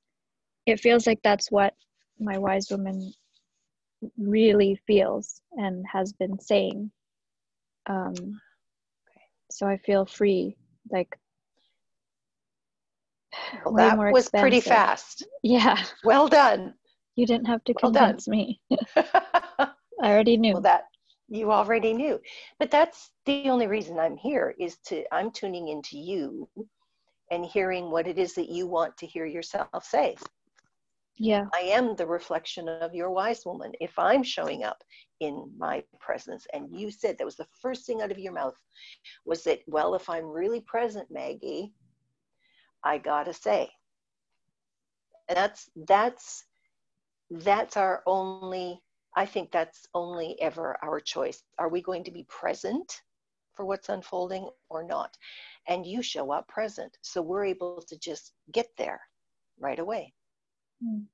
it 0.65 0.79
feels 0.79 1.05
like 1.05 1.19
that's 1.23 1.51
what 1.51 1.73
my 2.19 2.37
wise 2.37 2.67
woman 2.71 3.13
really 4.17 4.79
feels 4.87 5.41
and 5.53 5.85
has 5.91 6.13
been 6.13 6.39
saying. 6.39 6.91
Um, 7.87 8.41
so 9.51 9.67
I 9.67 9.77
feel 9.77 10.05
free, 10.05 10.57
like. 10.91 11.17
Well, 13.65 13.75
that 13.75 13.97
was 13.97 14.25
expensive. 14.25 14.41
pretty 14.41 14.61
fast. 14.61 15.25
Yeah. 15.43 15.81
Well 16.03 16.27
done. 16.27 16.73
You 17.15 17.25
didn't 17.25 17.47
have 17.47 17.63
to 17.65 17.73
well 17.81 17.91
convince 17.91 18.25
done. 18.25 18.31
me. 18.31 18.61
I 18.95 19.69
already 20.01 20.37
knew. 20.37 20.53
Well, 20.53 20.61
that 20.61 20.85
you 21.27 21.51
already 21.51 21.93
knew, 21.93 22.19
but 22.59 22.71
that's 22.71 23.11
the 23.25 23.49
only 23.49 23.67
reason 23.67 23.99
I'm 23.99 24.17
here 24.17 24.53
is 24.59 24.77
to 24.87 25.03
I'm 25.13 25.31
tuning 25.31 25.69
into 25.69 25.97
you 25.97 26.49
and 27.31 27.45
hearing 27.45 27.89
what 27.89 28.07
it 28.07 28.17
is 28.19 28.33
that 28.35 28.49
you 28.49 28.67
want 28.67 28.97
to 28.97 29.07
hear 29.07 29.25
yourself 29.25 29.85
say. 29.85 30.15
Yeah. 31.17 31.45
I 31.53 31.59
am 31.59 31.95
the 31.95 32.07
reflection 32.07 32.67
of 32.67 32.95
your 32.95 33.11
wise 33.11 33.45
woman. 33.45 33.71
If 33.79 33.97
I'm 33.99 34.23
showing 34.23 34.63
up 34.63 34.83
in 35.19 35.51
my 35.57 35.83
presence, 35.99 36.47
and 36.53 36.67
you 36.71 36.89
said 36.89 37.17
that 37.17 37.25
was 37.25 37.35
the 37.35 37.47
first 37.61 37.85
thing 37.85 38.01
out 38.01 38.11
of 38.11 38.17
your 38.17 38.33
mouth, 38.33 38.55
was 39.25 39.43
that, 39.43 39.59
well, 39.67 39.93
if 39.93 40.09
I'm 40.09 40.25
really 40.25 40.61
present, 40.61 41.07
Maggie, 41.11 41.73
I 42.83 42.97
gotta 42.97 43.33
say. 43.33 43.69
And 45.29 45.37
that's 45.37 45.69
that's 45.87 46.45
that's 47.29 47.77
our 47.77 48.03
only 48.05 48.81
I 49.15 49.25
think 49.25 49.51
that's 49.51 49.87
only 49.93 50.39
ever 50.41 50.77
our 50.81 50.99
choice. 50.99 51.43
Are 51.57 51.69
we 51.69 51.81
going 51.81 52.03
to 52.05 52.11
be 52.11 52.25
present 52.29 53.01
for 53.53 53.65
what's 53.65 53.89
unfolding 53.89 54.49
or 54.69 54.83
not? 54.83 55.15
And 55.67 55.85
you 55.85 56.01
show 56.01 56.31
up 56.31 56.47
present. 56.47 56.97
So 57.01 57.21
we're 57.21 57.45
able 57.45 57.83
to 57.87 57.97
just 57.99 58.33
get 58.51 58.67
there 58.77 59.01
right 59.59 59.79
away. 59.79 60.13
Mm. 60.83 61.05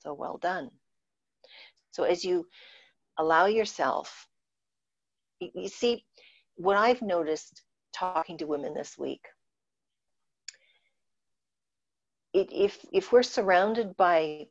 So 0.00 0.14
well 0.14 0.38
done. 0.38 0.70
So 1.90 2.04
as 2.04 2.24
you 2.24 2.46
allow 3.18 3.46
yourself, 3.46 4.28
you, 5.40 5.50
you 5.54 5.68
see, 5.68 6.04
what 6.56 6.76
I've 6.76 7.02
noticed 7.02 7.62
talking 7.94 8.38
to 8.38 8.46
women 8.46 8.74
this 8.74 8.96
week, 8.96 9.24
it, 12.32 12.48
if 12.52 12.84
if 12.92 13.12
we're 13.12 13.22
surrounded 13.22 13.96
by 13.96 14.46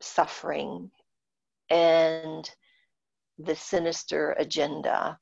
suffering 0.00 0.90
and 1.70 2.50
the 3.38 3.56
sinister 3.56 4.32
agenda, 4.38 5.18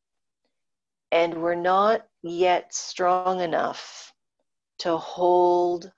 and 1.11 1.43
we're 1.43 1.55
not 1.55 2.07
yet 2.23 2.75
strong 2.75 3.41
enough 3.41 4.13
to 4.79 4.97
hold 4.97 5.91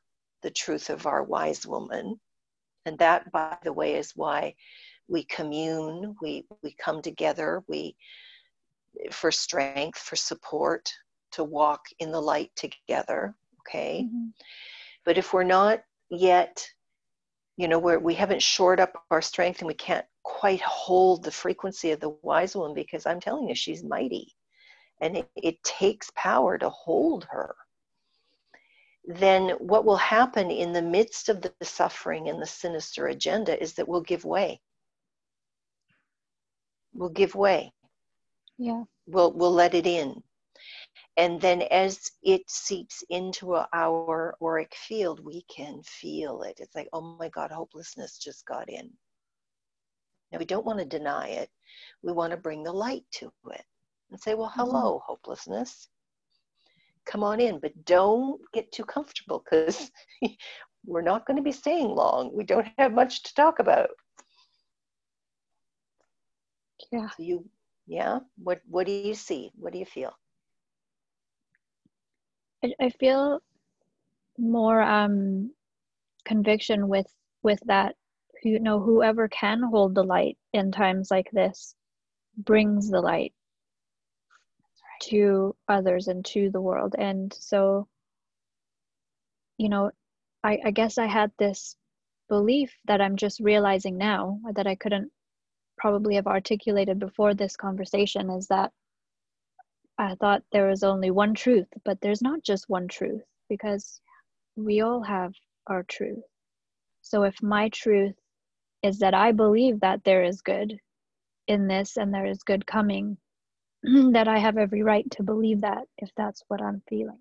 the 0.43 0.51
truth 0.51 0.91
of 0.91 1.07
our 1.07 1.23
wise 1.23 1.67
woman. 1.67 2.21
And 2.85 2.99
that, 2.99 3.33
by 3.33 3.57
the 3.63 3.73
way, 3.73 3.95
is 3.95 4.13
why 4.15 4.55
we 5.09 5.25
commune, 5.25 6.15
we, 6.21 6.45
we 6.63 6.75
come 6.79 7.01
together, 7.01 7.63
we 7.67 7.97
for 9.11 9.33
strength, 9.33 9.99
for 9.99 10.17
support, 10.17 10.93
to 11.33 11.45
walk 11.45 11.87
in 11.99 12.13
the 12.13 12.21
light 12.21 12.51
together. 12.57 13.35
Okay. 13.61 14.05
Mm-hmm. 14.05 14.29
But 15.05 15.19
if 15.19 15.33
we're 15.33 15.45
not 15.45 15.83
yet, 16.11 16.67
you 17.57 17.69
know, 17.69 17.79
where 17.79 17.99
we 17.99 18.15
haven't 18.15 18.43
shored 18.43 18.81
up 18.81 18.93
our 19.11 19.23
strength 19.23 19.61
and 19.61 19.69
we 19.69 19.75
can't 19.75 20.07
quite 20.23 20.63
hold 20.63 21.23
the 21.23 21.31
frequency 21.31 21.91
of 21.93 22.01
the 22.01 22.17
wise 22.23 22.57
woman 22.57 22.75
because 22.75 23.07
I'm 23.07 23.21
telling 23.21 23.49
you, 23.49 23.55
she's 23.55 23.85
mighty. 23.85 24.35
And 25.01 25.19
it, 25.19 25.31
it 25.37 25.63
takes 25.63 26.11
power 26.15 26.57
to 26.59 26.71
hold 26.71 27.25
her 27.31 27.55
then 29.07 29.51
what 29.59 29.85
will 29.85 29.97
happen 29.97 30.51
in 30.51 30.73
the 30.73 30.83
midst 30.83 31.29
of 31.29 31.43
the 31.43 31.53
suffering 31.63 32.29
and 32.29 32.41
the 32.41 32.47
sinister 32.47 33.09
agenda 33.09 33.61
is 33.63 33.75
that 33.75 33.87
we'll 33.87 34.01
give 34.01 34.25
way. 34.25 34.61
We'll 36.95 37.11
give 37.11 37.35
way. 37.35 37.73
Yeah. 38.57 38.85
We'll 39.07 39.33
we'll 39.33 39.53
let 39.53 39.75
it 39.75 39.87
in. 39.87 40.23
And 41.17 41.41
then 41.41 41.63
as 41.63 42.11
it 42.23 42.43
seeps 42.51 43.05
into 43.09 43.55
our 43.73 44.35
auric 44.43 44.75
field, 44.75 45.25
we 45.25 45.43
can 45.55 45.81
feel 45.85 46.43
it. 46.43 46.59
It's 46.59 46.75
like, 46.75 46.89
oh 46.93 47.17
my 47.19 47.29
God, 47.29 47.51
hopelessness 47.53 48.19
just 48.19 48.45
got 48.47 48.69
in. 48.69 48.91
Now 50.33 50.39
we 50.39 50.45
don't 50.45 50.67
want 50.67 50.81
to 50.81 50.85
deny 50.85 51.29
it. 51.29 51.51
We 52.03 52.13
want 52.13 52.33
to 52.33 52.37
bring 52.37 52.65
the 52.65 52.73
light 52.73 53.05
to 53.13 53.33
it 53.53 53.65
and 54.11 54.21
say, 54.21 54.35
well, 54.35 54.53
hello, 54.55 54.95
mm-hmm. 54.95 55.13
hopelessness 55.13 55.89
come 57.05 57.23
on 57.23 57.41
in, 57.41 57.59
but 57.59 57.85
don't 57.85 58.41
get 58.53 58.73
too 58.73 58.85
comfortable 58.85 59.45
because 59.45 59.91
we're 60.87 61.03
not 61.03 61.27
going 61.27 61.37
to 61.37 61.43
be 61.43 61.53
staying 61.53 61.89
long. 61.89 62.31
We 62.35 62.45
don't 62.45 62.69
have 62.79 62.93
much 62.93 63.23
to 63.25 63.35
talk 63.35 63.59
about. 63.59 63.91
Yeah. 66.93 67.09
So 67.17 67.23
you, 67.23 67.45
yeah. 67.87 68.21
What 68.43 68.61
What 68.69 68.87
do 68.87 68.93
you 68.93 69.15
see? 69.15 69.53
What 69.57 69.73
do 69.73 69.79
you 69.79 69.87
feel? 69.87 70.13
I, 72.65 72.75
I 72.81 72.91
feel 72.91 73.41
more 74.39 74.81
um 74.83 75.53
conviction 76.25 76.89
with 76.89 77.07
with 77.43 77.61
that 77.67 77.95
you 78.43 78.59
know 78.59 78.81
whoever 78.81 79.29
can 79.29 79.63
hold 79.63 79.95
the 79.95 80.03
light 80.03 80.37
in 80.53 80.73
times 80.73 81.11
like 81.11 81.31
this 81.33 81.75
brings 82.37 82.91
the 82.91 83.01
light 83.01 83.33
to 85.03 85.55
others 85.69 86.09
and 86.09 86.25
to 86.25 86.51
the 86.51 86.61
world. 86.61 86.95
And 86.99 87.33
so 87.33 87.89
you 89.59 89.69
know 89.69 89.91
I, 90.43 90.59
I 90.65 90.71
guess 90.71 90.99
i 90.99 91.07
had 91.07 91.31
this 91.39 91.77
belief 92.29 92.75
that 92.87 93.01
i'm 93.01 93.17
just 93.17 93.41
realizing 93.41 93.97
now 93.97 94.41
that 94.55 94.67
i 94.67 94.75
couldn't 94.75 95.11
probably 95.79 96.17
have 96.17 96.27
articulated 96.27 96.99
before 96.99 97.35
this 97.35 97.57
conversation 97.57 98.31
is 98.31 98.49
that 98.49 98.73
i 99.99 100.15
thought 100.17 100.43
there 100.53 100.69
was 100.69 100.83
only 100.83 101.11
one 101.11 101.35
truth 101.35 101.69
but 101.85 101.99
there's 102.01 102.23
not 102.23 102.43
just 102.43 102.69
one 102.69 102.89
truth 102.89 103.23
because 103.49 104.01
we 104.57 104.81
all 104.81 105.03
have 105.03 105.33
our 105.69 105.83
truth 105.85 106.23
so 107.03 107.25
if 107.25 107.43
my 107.43 107.69
truth 107.69 108.15
is 108.85 108.99
that 108.99 109.15
I 109.15 109.33
believe 109.33 109.81
that 109.81 110.05
there 110.05 110.25
is 110.25 110.43
good 110.43 110.79
in 111.49 111.67
this 111.67 111.97
and 111.97 112.13
there 112.13 112.27
is 112.27 112.43
good 112.43 112.67
coming, 112.67 113.17
that 113.83 114.29
I 114.29 114.39
have 114.39 114.59
every 114.59 114.83
right 114.83 115.11
to 115.13 115.23
believe 115.23 115.63
that 115.63 115.85
if 115.99 116.11
that's 116.17 116.43
what 116.49 116.63
I'm 116.63 116.83
feeling. 116.89 117.19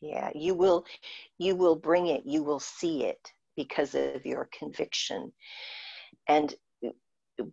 Yeah, 0.00 0.30
you 0.34 0.54
will 0.54 0.84
you 1.38 1.54
will 1.56 1.76
bring 1.76 2.08
it, 2.08 2.22
you 2.26 2.42
will 2.42 2.58
see 2.58 3.04
it 3.04 3.32
because 3.56 3.94
of 3.94 4.24
your 4.26 4.48
conviction. 4.58 5.32
And 6.28 6.54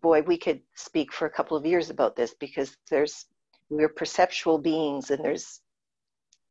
boy, 0.01 0.21
we 0.21 0.37
could 0.37 0.61
speak 0.75 1.13
for 1.13 1.25
a 1.25 1.31
couple 1.31 1.55
of 1.55 1.65
years 1.65 1.89
about 1.89 2.15
this 2.15 2.33
because 2.39 2.75
there's 2.89 3.25
we're 3.69 3.89
perceptual 3.89 4.57
beings 4.57 5.11
and 5.11 5.23
there's 5.23 5.61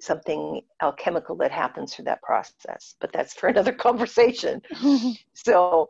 something 0.00 0.60
alchemical 0.80 1.36
that 1.36 1.50
happens 1.50 1.94
through 1.94 2.04
that 2.04 2.22
process 2.22 2.94
but 3.00 3.12
that's 3.12 3.34
for 3.34 3.48
another 3.54 3.72
conversation. 3.72 4.62
So 5.34 5.88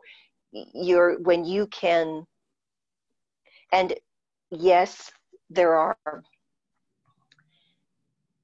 you're 0.51 1.19
when 1.19 1.45
you 1.45 1.67
can 1.67 2.25
and 3.71 3.93
yes 4.51 5.11
there 5.49 5.75
are 5.75 6.23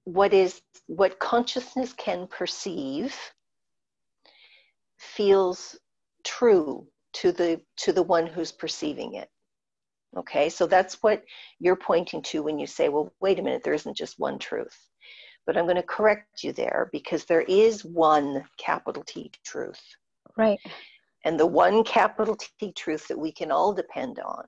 what 0.04 0.34
is 0.34 0.62
what 0.88 1.20
consciousness 1.20 1.94
can 1.94 2.28
perceive 2.28 3.16
feels 4.98 5.78
true 6.24 6.88
to 7.14 7.32
the 7.32 7.60
to 7.78 7.92
the 7.92 8.04
one 8.04 8.28
who's 8.28 8.52
perceiving 8.52 9.16
it 9.16 9.30
okay 10.18 10.50
so 10.50 10.66
that's 10.66 10.96
what 11.02 11.24
you're 11.60 11.76
pointing 11.76 12.22
to 12.22 12.42
when 12.44 12.58
you 12.60 12.68
say 12.68 12.90
well 12.90 13.12
wait 13.20 13.40
a 13.40 13.42
minute 13.42 13.64
there 13.64 13.74
isn't 13.74 13.98
just 13.98 14.20
one 14.20 14.40
truth 14.40 14.90
but 15.46 15.58
i'm 15.58 15.66
going 15.66 15.76
to 15.76 15.84
correct 15.84 16.44
you 16.44 16.52
there 16.52 16.90
because 16.92 17.26
there 17.26 17.42
is 17.44 17.84
one 17.86 18.44
capital 18.58 19.04
t 19.06 19.32
truth 19.44 19.82
right 20.38 20.60
and 21.26 21.40
the 21.40 21.48
one 21.48 21.84
capital 21.84 22.38
T 22.38 22.72
truth 22.74 23.08
that 23.08 23.18
we 23.18 23.32
can 23.32 23.52
all 23.52 23.74
depend 23.74 24.20
on 24.20 24.46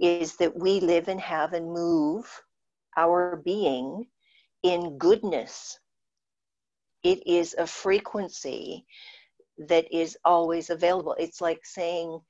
is 0.00 0.36
that 0.36 0.58
we 0.58 0.80
live 0.80 1.08
and 1.08 1.20
have 1.20 1.52
and 1.52 1.70
move 1.70 2.26
our 2.96 3.36
being 3.44 4.06
in 4.62 4.96
goodness. 4.96 5.78
It 7.02 7.24
is 7.26 7.54
a 7.58 7.66
frequency 7.66 8.86
that 9.58 9.86
is 9.94 10.16
always 10.24 10.70
available. 10.70 11.14
It's 11.18 11.42
like 11.42 11.60
saying 11.64 12.20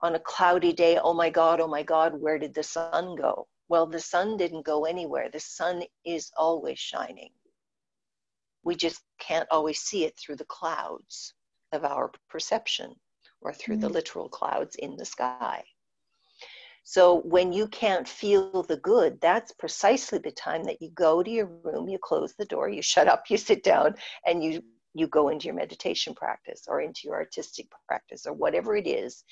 on 0.00 0.14
a 0.14 0.20
cloudy 0.20 0.72
day, 0.72 0.98
oh 1.02 1.14
my 1.14 1.30
God, 1.30 1.60
oh 1.60 1.66
my 1.68 1.82
God, 1.82 2.20
where 2.20 2.38
did 2.38 2.54
the 2.54 2.62
sun 2.62 3.16
go? 3.16 3.46
Well, 3.68 3.86
the 3.86 4.00
sun 4.00 4.36
didn't 4.36 4.64
go 4.64 4.84
anywhere. 4.84 5.28
The 5.30 5.40
sun 5.40 5.82
is 6.04 6.30
always 6.36 6.78
shining. 6.78 7.30
We 8.62 8.74
just 8.74 9.02
can't 9.18 9.48
always 9.50 9.80
see 9.80 10.04
it 10.04 10.18
through 10.18 10.36
the 10.36 10.44
clouds 10.44 11.34
of 11.72 11.84
our 11.84 12.10
perception 12.28 12.94
or 13.40 13.52
through 13.52 13.76
mm-hmm. 13.76 13.82
the 13.82 13.88
literal 13.90 14.28
clouds 14.28 14.76
in 14.76 14.96
the 14.96 15.04
sky. 15.04 15.64
So 16.84 17.20
when 17.20 17.52
you 17.52 17.68
can't 17.68 18.08
feel 18.08 18.62
the 18.62 18.78
good, 18.78 19.20
that's 19.20 19.52
precisely 19.52 20.18
the 20.18 20.30
time 20.30 20.64
that 20.64 20.80
you 20.80 20.90
go 20.90 21.22
to 21.22 21.30
your 21.30 21.46
room, 21.62 21.88
you 21.88 21.98
close 21.98 22.34
the 22.34 22.46
door, 22.46 22.70
you 22.70 22.80
shut 22.80 23.08
up, 23.08 23.24
you 23.28 23.36
sit 23.36 23.62
down, 23.62 23.94
and 24.26 24.42
you 24.42 24.62
you 24.98 25.06
go 25.06 25.28
into 25.28 25.46
your 25.46 25.54
meditation 25.54 26.14
practice 26.14 26.64
or 26.68 26.80
into 26.80 27.02
your 27.04 27.14
artistic 27.14 27.66
practice 27.86 28.26
or 28.26 28.32
whatever 28.32 28.76
it 28.76 28.86
is 28.86 29.24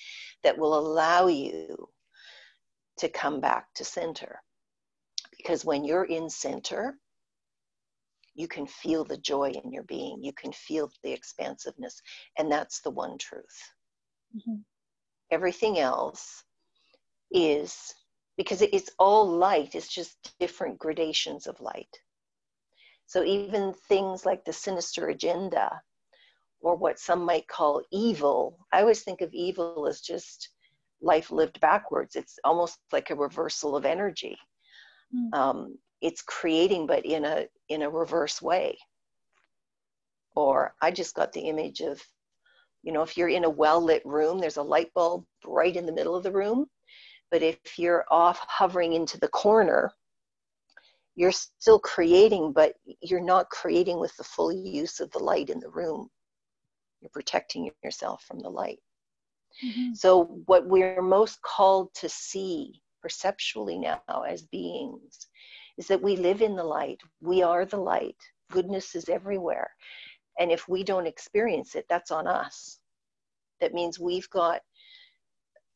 that 0.45 0.59
will 0.59 0.79
allow 0.79 1.27
you 1.27 1.89
to 2.99 3.09
come 3.09 3.41
back 3.41 3.67
to 3.75 3.85
center. 3.85 4.41
Because 5.37 5.65
when 5.65 5.85
you're 5.85 6.05
in 6.05 6.31
center, 6.31 6.99
you 8.35 8.49
can 8.49 8.67
feel 8.67 9.05
the 9.05 9.19
joy 9.19 9.51
in 9.51 9.73
your 9.73 9.85
being. 9.85 10.23
You 10.23 10.33
can 10.33 10.53
feel 10.53 10.91
the 11.03 11.13
expansiveness. 11.13 12.01
And 12.39 12.51
that's 12.51 12.81
the 12.81 12.91
one 12.91 13.19
truth. 13.19 13.73
Mm-hmm. 14.37 14.57
everything 15.31 15.79
else 15.79 16.45
is 17.31 17.95
because 18.37 18.61
it's 18.61 18.91
all 18.99 19.27
light. 19.27 19.75
It's 19.75 19.89
just 19.89 20.35
different 20.39 20.79
gradations 20.79 21.47
of 21.47 21.61
light 21.61 21.89
so 23.07 23.23
even 23.25 23.73
things 23.89 24.27
like 24.27 24.45
the 24.45 24.53
sinister 24.53 25.09
agenda 25.09 25.81
or 26.61 26.77
what 26.77 26.99
some 26.99 27.25
might 27.25 27.47
call 27.49 27.83
evil 27.93 28.59
i 28.73 28.81
always 28.81 29.03
think 29.03 29.21
of 29.21 29.33
evil 29.33 29.87
as 29.89 30.01
just 30.01 30.51
life 31.01 31.31
lived 31.31 31.61
backwards. 31.61 32.17
It's 32.17 32.39
almost 32.45 32.79
like 32.93 33.11
a 33.11 33.15
reversal 33.15 33.77
of 33.77 33.85
energy. 33.85 34.37
Mm. 35.15 35.35
um, 35.35 35.79
it's 36.03 36.21
creating 36.23 36.87
but 36.87 37.07
in 37.07 37.25
a 37.25 37.47
in 37.69 37.83
a 37.83 37.91
reverse 37.91 38.43
way. 38.43 38.77
Or 40.35 40.75
i 40.83 40.91
just 40.91 41.15
got 41.15 41.33
the 41.33 41.49
image 41.49 41.81
of 41.81 42.03
you 42.83 42.93
know 42.93 43.03
if 43.03 43.17
you're 43.17 43.29
in 43.29 43.45
a 43.45 43.51
well 43.51 43.81
lit 43.81 44.05
room 44.05 44.39
there's 44.39 44.59
a 44.59 44.63
light 44.63 44.93
bulb 44.95 45.25
right 45.45 45.75
in 45.75 45.87
the 45.87 45.93
middle 45.93 46.17
of 46.17 46.23
the 46.23 46.33
room. 46.33 46.67
But 47.31 47.43
if 47.43 47.79
you're 47.79 48.05
off 48.11 48.39
hovering 48.49 48.93
into 48.93 49.19
the 49.19 49.29
corner 49.29 49.93
you're 51.17 51.33
still 51.33 51.79
creating 51.79 52.53
but 52.53 52.75
you're 53.03 53.21
not 53.21 53.49
creating 53.51 53.99
with 53.99 54.17
the 54.17 54.25
full 54.25 54.53
use 54.53 55.01
of 55.01 55.11
the 55.13 55.19
light 55.19 55.51
in 55.51 55.59
the 55.61 55.71
room 55.71 56.09
you're 57.01 57.11
protecting 57.11 57.71
yourself 57.83 58.23
from 58.25 58.39
the 58.41 58.49
light 58.49 58.79
mm-hmm. 59.65 59.93
so 59.95 60.25
what 60.47 60.67
we're 60.67 61.03
most 61.03 61.41
called 61.43 61.93
to 61.95 62.09
see 62.09 62.81
perceptually 63.03 63.79
now 63.79 64.25
as 64.29 64.43
beings 64.43 65.29
is 65.79 65.87
that 65.89 66.03
we 66.03 66.17
live 66.17 66.43
in 66.43 66.57
the 66.57 66.65
light. 66.65 67.01
We 67.21 67.43
are 67.43 67.65
the 67.65 67.77
light. 67.77 68.17
Goodness 68.51 68.95
is 68.95 69.09
everywhere. 69.09 69.71
And 70.39 70.51
if 70.51 70.69
we 70.69 70.83
don't 70.83 71.07
experience 71.07 71.75
it, 71.75 71.87
that's 71.89 72.11
on 72.11 72.27
us. 72.27 72.79
That 73.61 73.75
means 73.75 73.99
we've 73.99 74.29
got 74.31 74.61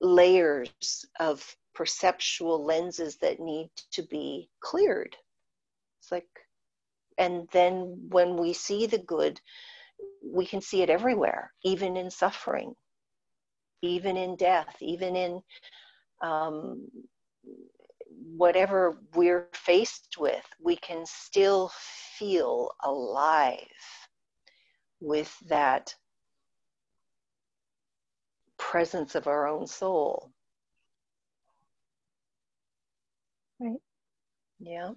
layers 0.00 0.70
of 1.18 1.44
perceptual 1.74 2.64
lenses 2.64 3.16
that 3.18 3.40
need 3.40 3.70
to 3.92 4.02
be 4.02 4.48
cleared. 4.60 5.16
It's 6.00 6.10
like, 6.10 6.28
and 7.18 7.48
then 7.52 8.08
when 8.08 8.36
we 8.36 8.52
see 8.54 8.86
the 8.86 8.98
good, 8.98 9.40
we 10.24 10.46
can 10.46 10.60
see 10.60 10.82
it 10.82 10.90
everywhere, 10.90 11.52
even 11.64 11.96
in 11.96 12.10
suffering, 12.10 12.74
even 13.82 14.16
in 14.16 14.36
death, 14.36 14.76
even 14.80 15.16
in 15.16 15.42
um, 16.22 16.88
whatever 18.36 18.98
we're 19.14 19.48
faced 19.52 20.16
with, 20.18 20.44
we 20.60 20.76
can 20.76 21.04
still 21.06 21.70
feel 22.18 22.70
alive 22.82 23.58
with 25.00 25.34
that 25.48 25.94
presence 28.58 29.14
of 29.14 29.26
our 29.26 29.46
own 29.48 29.66
soul. 29.66 30.32
Right. 33.58 33.80
Yeah. 34.60 34.92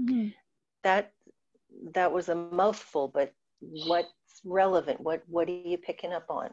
Mm-hmm. 0.00 0.28
That 0.84 1.12
that 1.94 2.12
was 2.12 2.28
a 2.28 2.34
mouthful, 2.34 3.08
but 3.08 3.32
what's 3.60 4.40
relevant? 4.44 5.00
What 5.00 5.22
what 5.26 5.48
are 5.48 5.52
you 5.52 5.78
picking 5.78 6.12
up 6.12 6.26
on? 6.28 6.50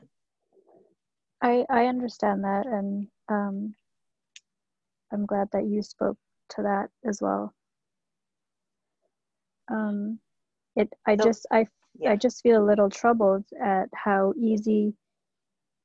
I 1.42 1.66
I 1.70 1.86
understand 1.86 2.44
that, 2.44 2.66
and 2.66 3.08
um, 3.30 3.76
I'm 5.12 5.26
glad 5.26 5.48
that 5.54 5.66
you 5.66 5.82
spoke 5.82 6.18
to 6.50 6.64
that 6.64 6.90
as 7.08 7.22
well. 7.22 7.54
Um, 9.72 10.20
it 10.76 10.92
I 11.06 11.16
just 11.16 11.46
I 11.52 11.68
yeah. 12.00 12.12
I 12.12 12.16
just 12.16 12.42
feel 12.42 12.62
a 12.64 12.66
little 12.66 12.90
troubled 12.90 13.46
at 13.64 13.90
how 13.94 14.34
easy 14.38 14.94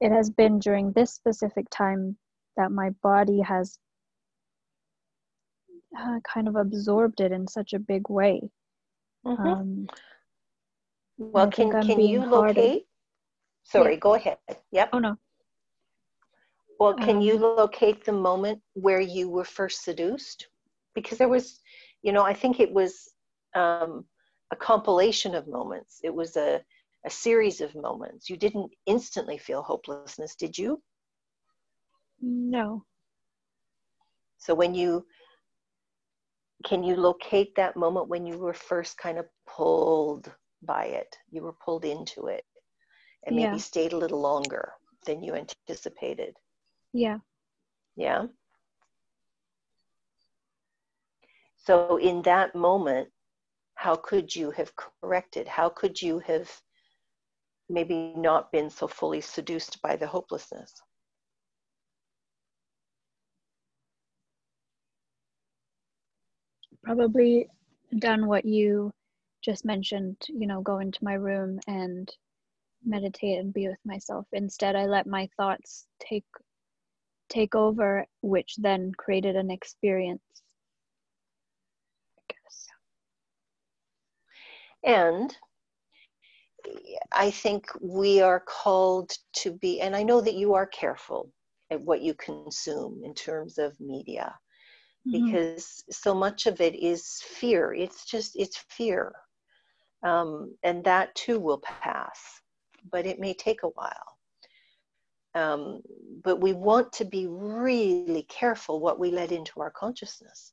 it 0.00 0.12
has 0.12 0.30
been 0.30 0.58
during 0.58 0.92
this 0.92 1.12
specific 1.12 1.66
time 1.70 2.16
that 2.56 2.72
my 2.72 2.90
body 3.02 3.40
has 3.40 3.78
uh, 5.98 6.20
kind 6.22 6.48
of 6.48 6.56
absorbed 6.56 7.20
it 7.20 7.32
in 7.32 7.46
such 7.46 7.72
a 7.72 7.78
big 7.78 8.08
way. 8.08 8.50
Mm-hmm. 9.26 9.46
Um, 9.46 9.88
well, 11.18 11.50
can 11.50 11.70
can 11.82 12.00
you 12.00 12.24
locate? 12.24 12.86
Sorry, 13.64 13.94
yeah. 13.94 14.00
go 14.00 14.14
ahead. 14.14 14.38
Yep. 14.72 14.90
Oh 14.92 14.98
no. 14.98 15.16
Well, 16.78 16.94
can 16.94 17.16
um, 17.16 17.20
you 17.20 17.36
locate 17.36 18.04
the 18.04 18.12
moment 18.12 18.62
where 18.72 19.00
you 19.00 19.28
were 19.28 19.44
first 19.44 19.84
seduced? 19.84 20.48
Because 20.94 21.18
there 21.18 21.28
was, 21.28 21.60
you 22.02 22.12
know, 22.12 22.22
I 22.22 22.32
think 22.32 22.58
it 22.58 22.72
was 22.72 23.10
um, 23.54 24.06
a 24.50 24.56
compilation 24.56 25.34
of 25.34 25.46
moments. 25.46 26.00
It 26.02 26.14
was 26.14 26.36
a 26.36 26.62
a 27.06 27.10
series 27.10 27.60
of 27.60 27.74
moments. 27.74 28.28
You 28.28 28.36
didn't 28.36 28.72
instantly 28.86 29.38
feel 29.38 29.62
hopelessness, 29.62 30.34
did 30.34 30.56
you? 30.56 30.82
No. 32.20 32.84
So 34.38 34.54
when 34.54 34.74
you 34.74 35.06
can 36.64 36.82
you 36.84 36.96
locate 36.96 37.54
that 37.56 37.76
moment 37.76 38.08
when 38.08 38.26
you 38.26 38.38
were 38.38 38.52
first 38.52 38.98
kind 38.98 39.18
of 39.18 39.26
pulled 39.46 40.30
by 40.62 40.84
it? 40.86 41.16
You 41.30 41.42
were 41.42 41.54
pulled 41.64 41.84
into 41.84 42.26
it 42.26 42.44
and 43.24 43.36
maybe 43.36 43.52
yeah. 43.52 43.56
stayed 43.56 43.92
a 43.92 43.98
little 43.98 44.20
longer 44.20 44.72
than 45.06 45.22
you 45.22 45.34
anticipated. 45.34 46.36
Yeah. 46.92 47.18
Yeah. 47.96 48.26
So 51.56 51.96
in 51.96 52.22
that 52.22 52.54
moment, 52.54 53.08
how 53.74 53.96
could 53.96 54.34
you 54.34 54.50
have 54.50 54.72
corrected? 54.76 55.46
How 55.46 55.68
could 55.68 56.00
you 56.00 56.18
have 56.20 56.50
maybe 57.68 58.12
not 58.16 58.50
been 58.52 58.68
so 58.68 58.86
fully 58.86 59.20
seduced 59.20 59.80
by 59.80 59.96
the 59.96 60.06
hopelessness? 60.06 60.82
Probably 66.82 67.48
done 67.98 68.26
what 68.26 68.44
you 68.44 68.92
just 69.42 69.64
mentioned, 69.64 70.16
you 70.28 70.46
know, 70.46 70.60
go 70.62 70.78
into 70.78 71.02
my 71.04 71.14
room 71.14 71.60
and 71.66 72.10
meditate 72.84 73.38
and 73.38 73.52
be 73.52 73.68
with 73.68 73.78
myself. 73.84 74.26
Instead, 74.32 74.76
I 74.76 74.86
let 74.86 75.06
my 75.06 75.28
thoughts 75.36 75.86
take 76.00 76.24
take 77.28 77.54
over, 77.54 78.06
which 78.22 78.56
then 78.56 78.92
created 78.98 79.36
an 79.36 79.50
experience 79.50 80.22
I 82.18 82.34
guess. 82.34 82.66
And 84.82 85.36
I 87.12 87.30
think 87.30 87.66
we 87.80 88.20
are 88.20 88.40
called 88.40 89.10
to 89.36 89.52
be, 89.52 89.80
and 89.80 89.96
I 89.96 90.02
know 90.02 90.20
that 90.20 90.34
you 90.34 90.54
are 90.54 90.66
careful 90.66 91.32
at 91.70 91.80
what 91.80 92.02
you 92.02 92.14
consume 92.14 93.02
in 93.04 93.14
terms 93.14 93.58
of 93.58 93.78
media, 93.80 94.34
mm-hmm. 95.06 95.26
because 95.26 95.84
so 95.90 96.14
much 96.14 96.46
of 96.46 96.60
it 96.60 96.74
is 96.74 97.22
fear. 97.24 97.72
It's 97.72 98.04
just, 98.04 98.36
it's 98.36 98.58
fear. 98.68 99.12
Um, 100.02 100.54
and 100.62 100.82
that 100.84 101.14
too 101.14 101.38
will 101.38 101.60
pass, 101.60 102.40
but 102.90 103.06
it 103.06 103.20
may 103.20 103.34
take 103.34 103.62
a 103.62 103.68
while. 103.68 104.16
Um, 105.34 105.80
but 106.24 106.40
we 106.40 106.54
want 106.54 106.92
to 106.94 107.04
be 107.04 107.26
really 107.28 108.24
careful 108.28 108.80
what 108.80 108.98
we 108.98 109.10
let 109.10 109.30
into 109.30 109.60
our 109.60 109.70
consciousness 109.70 110.52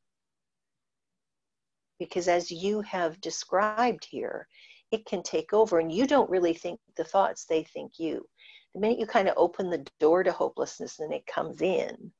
because 2.00 2.28
as 2.28 2.52
you 2.52 2.82
have 2.82 3.20
described 3.22 4.06
here, 4.10 4.48
it 4.92 5.06
can 5.06 5.24
take 5.24 5.54
over 5.54 5.80
and 5.80 5.92
you 5.92 6.08
don't 6.08 6.30
really 6.30 6.54
think 6.54 6.80
the 6.96 7.04
thoughts, 7.04 7.46
they 7.46 7.64
think 7.64 7.94
you. 7.98 8.26
The 8.74 8.80
minute 8.80 9.00
you 9.00 9.08
kind 9.08 9.28
of 9.28 9.34
open 9.38 9.70
the 9.70 9.86
door 10.00 10.24
to 10.24 10.32
hopelessness 10.32 11.00
and 11.00 11.14
it 11.14 11.26
comes 11.26 11.62
in, 11.62 12.12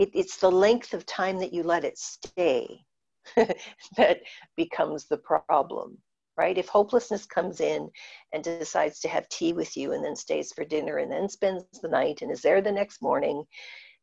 it, 0.00 0.10
it's 0.14 0.38
the 0.38 0.50
length 0.50 0.94
of 0.94 1.04
time 1.04 1.38
that 1.38 1.52
you 1.52 1.62
let 1.62 1.84
it 1.84 1.98
stay 1.98 2.86
that 3.36 4.20
becomes 4.56 5.06
the 5.06 5.18
problem, 5.18 5.98
right? 6.38 6.56
If 6.56 6.68
hopelessness 6.68 7.26
comes 7.26 7.60
in 7.60 7.90
and 8.32 8.42
decides 8.42 8.98
to 9.00 9.08
have 9.08 9.28
tea 9.28 9.52
with 9.52 9.76
you 9.76 9.92
and 9.92 10.02
then 10.02 10.16
stays 10.16 10.52
for 10.52 10.64
dinner 10.64 10.96
and 10.96 11.12
then 11.12 11.28
spends 11.28 11.64
the 11.82 11.88
night 11.88 12.22
and 12.22 12.32
is 12.32 12.40
there 12.40 12.62
the 12.62 12.72
next 12.72 13.02
morning, 13.02 13.44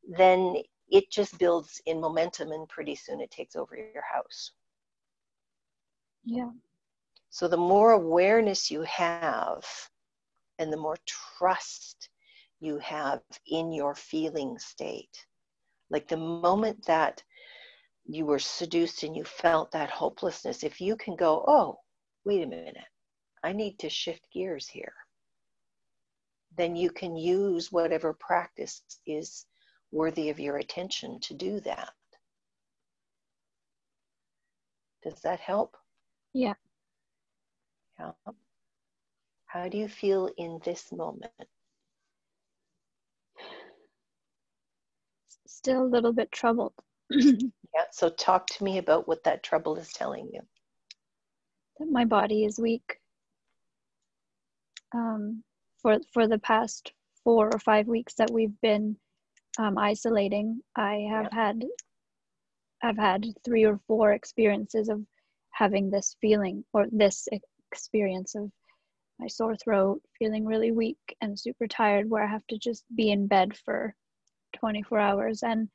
then 0.08 0.58
it 0.90 1.10
just 1.12 1.40
builds 1.40 1.82
in 1.88 2.00
momentum 2.00 2.52
and 2.52 2.70
pretty 2.70 2.96
soon 2.96 3.20
it 3.20 3.32
takes 3.32 3.56
over 3.56 3.76
your 3.76 4.04
house. 4.14 4.52
Yeah. 6.26 6.52
So 7.32 7.48
the 7.48 7.58
more 7.58 7.94
awareness 7.94 8.70
you 8.70 8.84
have 8.84 9.66
and 10.60 10.72
the 10.72 10.78
more 10.78 10.98
trust 11.08 12.10
you 12.60 12.78
have 12.78 13.22
in 13.48 13.72
your 13.72 13.96
feeling 13.96 14.60
state, 14.60 15.26
like 15.90 16.08
the 16.08 16.18
moment 16.18 16.86
that 16.86 17.24
you 18.06 18.26
were 18.26 18.40
seduced 18.40 19.04
and 19.04 19.16
you 19.16 19.24
felt 19.24 19.72
that 19.72 19.90
hopelessness, 19.90 20.64
if 20.64 20.80
you 20.80 20.96
can 20.96 21.16
go, 21.16 21.44
oh, 21.48 21.80
wait 22.26 22.44
a 22.44 22.48
minute, 22.48 22.78
I 23.44 23.54
need 23.54 23.80
to 23.80 23.90
shift 23.90 24.28
gears 24.34 24.68
here, 24.68 24.94
then 26.58 26.76
you 26.76 26.90
can 26.90 27.16
use 27.16 27.72
whatever 27.72 28.14
practice 28.14 28.82
is 29.06 29.46
worthy 29.92 30.30
of 30.30 30.40
your 30.40 30.58
attention 30.58 31.20
to 31.22 31.34
do 31.34 31.60
that. 31.62 31.92
Does 35.04 35.22
that 35.22 35.40
help? 35.40 35.78
Yeah. 36.34 36.56
Yeah. 38.00 38.12
How 39.46 39.70
do 39.70 39.78
you 39.78 39.88
feel 39.88 40.30
in 40.38 40.60
this 40.66 40.92
moment? 40.92 41.32
Still 45.58 45.84
a 45.84 45.94
little 45.96 46.14
bit 46.14 46.32
troubled. 46.32 46.74
yeah, 47.10 47.86
so 47.92 48.10
talk 48.12 48.46
to 48.46 48.64
me 48.64 48.78
about 48.78 49.08
what 49.08 49.24
that 49.24 49.42
trouble 49.42 49.76
is 49.76 49.92
telling 49.92 50.30
you. 50.32 50.42
That 51.80 51.90
my 51.90 52.06
body 52.06 52.46
is 52.46 52.60
weak. 52.60 53.00
Um, 54.94 55.44
for 55.82 55.98
for 56.14 56.28
the 56.28 56.38
past 56.38 56.94
four 57.24 57.50
or 57.52 57.58
five 57.58 57.88
weeks 57.88 58.14
that 58.20 58.30
we've 58.30 58.62
been 58.62 58.98
um, 59.58 59.80
isolating. 59.80 60.62
I 60.76 61.08
have 61.10 61.24
yep. 61.24 61.34
had 61.34 61.66
I've 62.84 62.98
had 63.00 63.26
three 63.44 63.66
or 63.66 63.80
four 63.88 64.12
experiences 64.12 64.90
of 64.90 65.02
having 65.50 65.90
this 65.90 66.16
feeling 66.22 66.64
or 66.72 66.86
this 66.92 67.28
experience 67.72 68.36
of 68.36 68.52
my 69.18 69.26
sore 69.26 69.56
throat, 69.56 70.04
feeling 70.20 70.46
really 70.46 70.72
weak 70.72 71.18
and 71.22 71.40
super 71.40 71.66
tired, 71.68 72.08
where 72.08 72.24
I 72.24 72.28
have 72.28 72.46
to 72.48 72.60
just 72.60 72.86
be 72.96 73.10
in 73.10 73.26
bed 73.26 73.58
for 73.58 73.96
24 74.60 75.00
hours. 75.00 75.44
And 75.44 75.70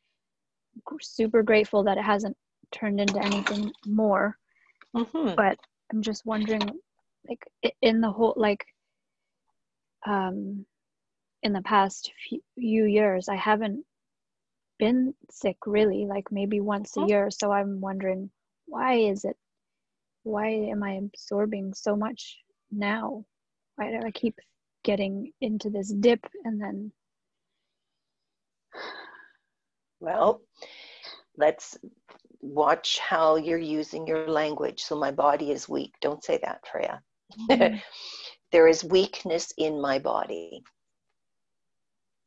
super 1.01 1.42
grateful 1.42 1.85
that 1.85 1.99
it 1.99 2.05
hasn't 2.05 2.37
turned 2.71 3.01
into 3.01 3.23
anything 3.23 3.73
more. 3.87 4.37
Mm-hmm. 4.97 5.35
But 5.37 5.59
I'm 5.92 6.03
just 6.03 6.25
wondering, 6.27 6.68
like, 7.29 7.73
in 7.81 8.01
the 8.01 8.11
whole, 8.11 8.35
like, 8.37 8.64
um, 10.07 10.66
in 11.42 11.53
the 11.53 11.62
past 11.62 12.12
few 12.55 12.85
years 12.85 13.29
i 13.29 13.37
haven't 13.37 13.85
been 14.79 15.14
sick 15.31 15.57
really 15.66 16.07
like 16.07 16.31
maybe 16.31 16.61
once 16.61 16.97
a 16.97 17.07
year 17.07 17.31
so 17.31 17.53
i'm 17.53 17.81
wondering 17.81 18.31
why 18.66 18.95
is 18.95 19.25
it 19.25 19.37
why 20.23 20.49
am 20.49 20.83
i 20.83 20.92
absorbing 20.92 21.73
so 21.75 21.95
much 21.97 22.38
now 22.71 23.25
why 23.77 23.90
do 23.90 24.07
i 24.07 24.11
keep 24.11 24.38
getting 24.85 25.33
into 25.40 25.71
this 25.71 25.92
dip 25.92 26.25
and 26.45 26.61
then 26.61 26.90
well 30.00 30.40
let's 31.37 31.78
watch 32.40 32.98
how 32.98 33.37
you're 33.37 33.58
using 33.58 34.06
your 34.06 34.28
language 34.28 34.82
so 34.82 34.98
my 34.98 35.11
body 35.11 35.50
is 35.50 35.68
weak 35.68 35.92
don't 36.00 36.24
say 36.24 36.38
that 36.42 36.61
freya 36.70 37.00
mm-hmm. 37.48 37.76
there 38.52 38.66
is 38.66 38.85
weakness 38.85 39.52
in 39.56 39.80
my 39.80 39.98
body 39.98 40.62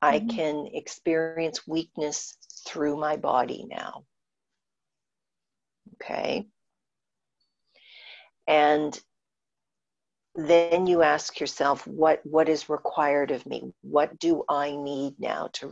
I 0.05 0.19
mm-hmm. 0.19 0.27
can 0.29 0.67
experience 0.71 1.65
weakness 1.67 2.37
through 2.67 2.97
my 2.97 3.15
body 3.15 3.65
now. 3.67 4.03
Okay. 5.95 6.45
And 8.47 8.99
then 10.35 10.85
you 10.85 11.01
ask 11.01 11.39
yourself 11.39 11.87
what 11.87 12.19
what 12.25 12.49
is 12.49 12.69
required 12.69 13.31
of 13.31 13.45
me 13.45 13.73
what 13.81 14.19
do 14.19 14.43
i 14.49 14.75
need 14.75 15.15
now 15.19 15.49
to 15.53 15.67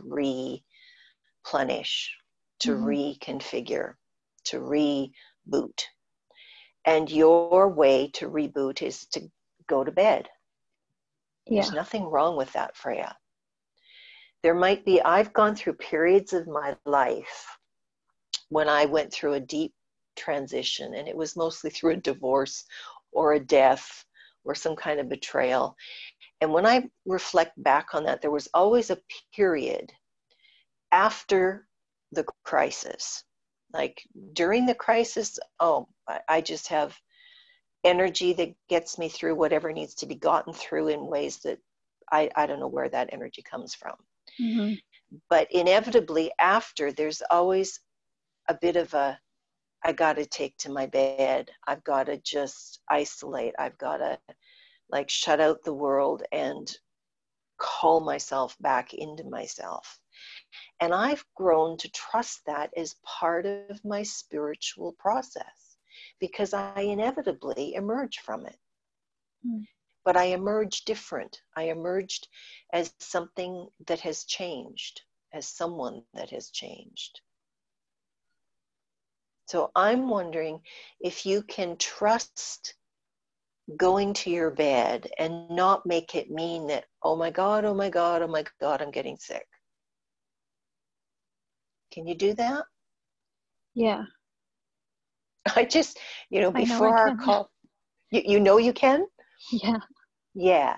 replenish 1.44 2.16
to 2.60 2.70
mm-hmm. 2.70 2.86
reconfigure 2.86 3.94
to 4.44 4.58
reboot 4.58 5.82
and 6.86 7.10
your 7.10 7.68
way 7.68 8.10
to 8.12 8.28
reboot 8.28 8.82
is 8.82 9.06
to 9.06 9.20
go 9.66 9.84
to 9.84 9.92
bed 9.92 10.28
yeah. 11.46 11.60
there's 11.60 11.74
nothing 11.74 12.04
wrong 12.04 12.36
with 12.36 12.52
that 12.52 12.76
freya 12.76 13.14
there 14.44 14.54
might 14.54 14.84
be, 14.84 15.00
I've 15.00 15.32
gone 15.32 15.56
through 15.56 15.72
periods 15.72 16.34
of 16.34 16.46
my 16.46 16.76
life 16.84 17.56
when 18.50 18.68
I 18.68 18.84
went 18.84 19.10
through 19.10 19.32
a 19.32 19.40
deep 19.40 19.72
transition, 20.16 20.92
and 20.92 21.08
it 21.08 21.16
was 21.16 21.34
mostly 21.34 21.70
through 21.70 21.92
a 21.92 21.96
divorce 21.96 22.66
or 23.10 23.32
a 23.32 23.40
death 23.40 24.04
or 24.44 24.54
some 24.54 24.76
kind 24.76 25.00
of 25.00 25.08
betrayal. 25.08 25.76
And 26.40 26.52
when 26.52 26.66
I 26.66 26.88
reflect 27.06 27.62
back 27.62 27.94
on 27.94 28.04
that, 28.04 28.20
there 28.20 28.30
was 28.30 28.48
always 28.54 28.90
a 28.90 28.98
period 29.34 29.92
after 30.92 31.66
the 32.12 32.24
crisis. 32.44 33.24
Like 33.72 34.02
during 34.32 34.66
the 34.66 34.74
crisis, 34.74 35.38
oh, 35.58 35.88
I 36.28 36.40
just 36.40 36.68
have 36.68 36.96
energy 37.82 38.32
that 38.34 38.54
gets 38.68 38.98
me 38.98 39.08
through 39.08 39.34
whatever 39.34 39.72
needs 39.72 39.94
to 39.96 40.06
be 40.06 40.14
gotten 40.14 40.52
through 40.52 40.88
in 40.88 41.06
ways 41.06 41.38
that 41.38 41.58
I, 42.10 42.30
I 42.36 42.46
don't 42.46 42.60
know 42.60 42.68
where 42.68 42.88
that 42.88 43.10
energy 43.12 43.42
comes 43.42 43.74
from. 43.74 43.94
Mm-hmm. 44.40 44.74
But 45.28 45.48
inevitably, 45.50 46.32
after, 46.38 46.92
there's 46.92 47.22
always 47.30 47.80
a 48.48 48.54
bit 48.54 48.76
of 48.76 48.92
a 48.94 49.18
I 49.84 49.92
got 49.92 50.14
to 50.14 50.24
take 50.24 50.56
to 50.58 50.72
my 50.72 50.86
bed. 50.86 51.50
I've 51.66 51.84
got 51.84 52.06
to 52.06 52.16
just 52.18 52.80
isolate. 52.88 53.54
I've 53.58 53.76
got 53.78 53.98
to 53.98 54.18
like 54.90 55.10
shut 55.10 55.40
out 55.40 55.62
the 55.62 55.74
world 55.74 56.22
and 56.32 56.70
call 57.58 58.00
myself 58.00 58.56
back 58.60 58.94
into 58.94 59.24
myself. 59.24 60.00
And 60.80 60.94
I've 60.94 61.24
grown 61.34 61.76
to 61.78 61.90
trust 61.90 62.40
that 62.46 62.70
as 62.76 62.96
part 63.04 63.46
of 63.46 63.84
my 63.84 64.02
spiritual 64.02 64.92
process 64.98 65.76
because 66.18 66.54
I 66.54 66.80
inevitably 66.80 67.74
emerge 67.74 68.18
from 68.20 68.46
it. 68.46 68.58
Mm. 69.46 69.66
But 70.04 70.16
I 70.16 70.24
emerge 70.24 70.84
different. 70.84 71.40
I 71.56 71.64
emerged 71.64 72.28
as 72.72 72.92
something 73.00 73.68
that 73.86 74.00
has 74.00 74.24
changed, 74.24 75.02
as 75.32 75.48
someone 75.48 76.02
that 76.14 76.30
has 76.30 76.50
changed. 76.50 77.20
So 79.46 79.70
I'm 79.74 80.08
wondering 80.08 80.60
if 81.00 81.26
you 81.26 81.42
can 81.42 81.76
trust 81.76 82.74
going 83.76 84.12
to 84.14 84.30
your 84.30 84.50
bed 84.50 85.08
and 85.18 85.48
not 85.50 85.86
make 85.86 86.14
it 86.14 86.30
mean 86.30 86.66
that, 86.68 86.84
oh 87.02 87.16
my 87.16 87.30
God, 87.30 87.64
oh 87.64 87.74
my 87.74 87.90
God, 87.90 88.22
oh 88.22 88.28
my 88.28 88.44
God, 88.60 88.82
I'm 88.82 88.90
getting 88.90 89.16
sick. 89.16 89.46
Can 91.92 92.06
you 92.06 92.14
do 92.14 92.34
that? 92.34 92.64
Yeah. 93.74 94.04
I 95.56 95.64
just, 95.64 95.98
you 96.30 96.40
know, 96.40 96.50
before 96.50 96.88
know 96.88 96.94
our 96.96 97.16
call, 97.16 97.50
you, 98.10 98.22
you 98.24 98.40
know 98.40 98.58
you 98.58 98.72
can? 98.72 99.06
Yeah. 99.52 99.78
Yeah. 100.34 100.76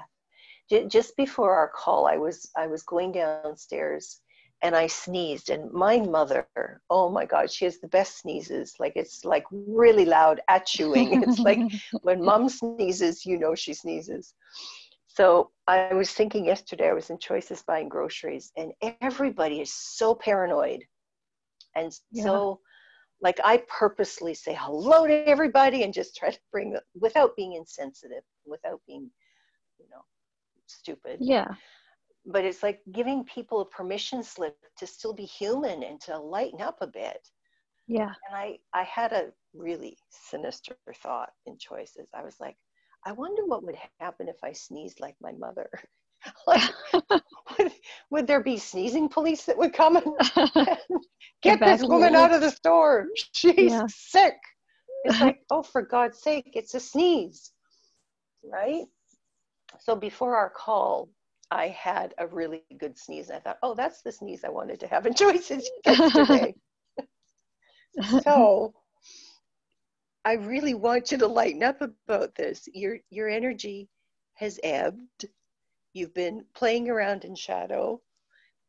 J- 0.70 0.86
just 0.88 1.16
before 1.16 1.54
our 1.54 1.70
call, 1.74 2.06
I 2.06 2.16
was 2.16 2.50
I 2.56 2.66
was 2.66 2.82
going 2.82 3.12
downstairs 3.12 4.20
and 4.62 4.74
I 4.74 4.86
sneezed. 4.86 5.50
And 5.50 5.70
my 5.72 5.98
mother, 5.98 6.46
oh 6.90 7.10
my 7.10 7.26
God, 7.26 7.50
she 7.50 7.64
has 7.64 7.78
the 7.78 7.88
best 7.88 8.20
sneezes. 8.20 8.74
Like 8.78 8.94
it's 8.96 9.24
like 9.24 9.44
really 9.50 10.04
loud 10.04 10.40
at 10.48 10.66
chewing. 10.66 11.22
It's 11.26 11.38
like 11.38 11.60
when 12.02 12.24
mom 12.24 12.48
sneezes, 12.48 13.26
you 13.26 13.38
know 13.38 13.54
she 13.54 13.74
sneezes. 13.74 14.34
So 15.06 15.50
I 15.66 15.94
was 15.94 16.10
thinking 16.10 16.44
yesterday, 16.44 16.90
I 16.90 16.92
was 16.92 17.10
in 17.10 17.18
Choices 17.18 17.62
buying 17.62 17.88
groceries, 17.88 18.52
and 18.56 18.72
everybody 19.00 19.60
is 19.62 19.72
so 19.72 20.14
paranoid. 20.14 20.84
And 21.74 21.90
yeah. 22.10 22.24
so, 22.24 22.60
like, 23.22 23.40
I 23.42 23.62
purposely 23.66 24.34
say 24.34 24.54
hello 24.58 25.06
to 25.06 25.26
everybody 25.26 25.84
and 25.84 25.94
just 25.94 26.16
try 26.16 26.30
to 26.30 26.38
bring 26.52 26.72
the, 26.72 26.82
without 26.94 27.34
being 27.34 27.54
insensitive, 27.54 28.24
without 28.44 28.82
being, 28.86 29.10
you 29.78 29.86
know, 29.90 30.02
stupid. 30.66 31.16
Yeah 31.20 31.46
but 32.26 32.44
it's 32.44 32.62
like 32.62 32.80
giving 32.92 33.24
people 33.24 33.60
a 33.60 33.66
permission 33.66 34.22
slip 34.22 34.56
to 34.78 34.86
still 34.86 35.12
be 35.12 35.24
human 35.24 35.82
and 35.82 36.00
to 36.02 36.18
lighten 36.18 36.60
up 36.60 36.78
a 36.80 36.86
bit. 36.86 37.28
Yeah. 37.86 38.12
And 38.28 38.36
i 38.36 38.58
i 38.74 38.82
had 38.82 39.12
a 39.12 39.32
really 39.54 39.96
sinister 40.10 40.76
thought 41.02 41.30
in 41.46 41.56
choices. 41.58 42.08
I 42.14 42.24
was 42.24 42.36
like 42.40 42.56
i 43.04 43.12
wonder 43.12 43.44
what 43.46 43.62
would 43.62 43.76
happen 44.00 44.28
if 44.28 44.36
i 44.42 44.52
sneezed 44.52 45.00
like 45.00 45.16
my 45.20 45.32
mother. 45.32 45.68
Like 46.44 46.72
would, 47.56 47.72
would, 48.10 48.26
there 48.26 48.42
be 48.42 48.56
sneezing 48.56 49.08
police 49.08 49.44
that 49.44 49.56
would 49.56 49.72
come 49.72 49.96
and, 49.96 50.06
get 51.42 51.60
this 51.60 51.84
woman 51.84 52.16
out 52.16 52.32
of 52.32 52.40
the 52.40 52.50
store? 52.50 53.06
She's 53.32 53.70
yeah. 53.70 53.86
sick. 53.86 54.34
It's 55.04 55.20
like 55.20 55.38
oh 55.52 55.62
for 55.62 55.82
god's 55.82 56.20
sake 56.20 56.50
it's 56.54 56.74
a 56.74 56.80
sneeze 56.80 57.52
right? 58.52 58.84
So 59.80 59.96
before 59.96 60.36
our 60.36 60.50
call 60.50 61.08
I 61.50 61.68
had 61.68 62.14
a 62.18 62.26
really 62.26 62.64
good 62.78 62.98
sneeze. 62.98 63.28
And 63.28 63.38
I 63.38 63.40
thought, 63.40 63.58
oh, 63.62 63.74
that's 63.74 64.02
the 64.02 64.12
sneeze 64.12 64.44
I 64.44 64.48
wanted 64.48 64.80
to 64.80 64.86
have 64.86 65.06
in 65.06 65.14
choices 65.22 65.68
yesterday. 65.84 66.54
so 68.22 68.74
I 70.24 70.32
really 70.32 70.74
want 70.74 71.12
you 71.12 71.18
to 71.18 71.26
lighten 71.26 71.62
up 71.62 71.80
about 71.80 72.34
this. 72.34 72.68
Your 72.74 72.98
your 73.10 73.28
energy 73.28 73.88
has 74.34 74.58
ebbed. 74.62 75.26
You've 75.92 76.14
been 76.14 76.44
playing 76.54 76.90
around 76.90 77.24
in 77.24 77.34
shadow. 77.34 78.00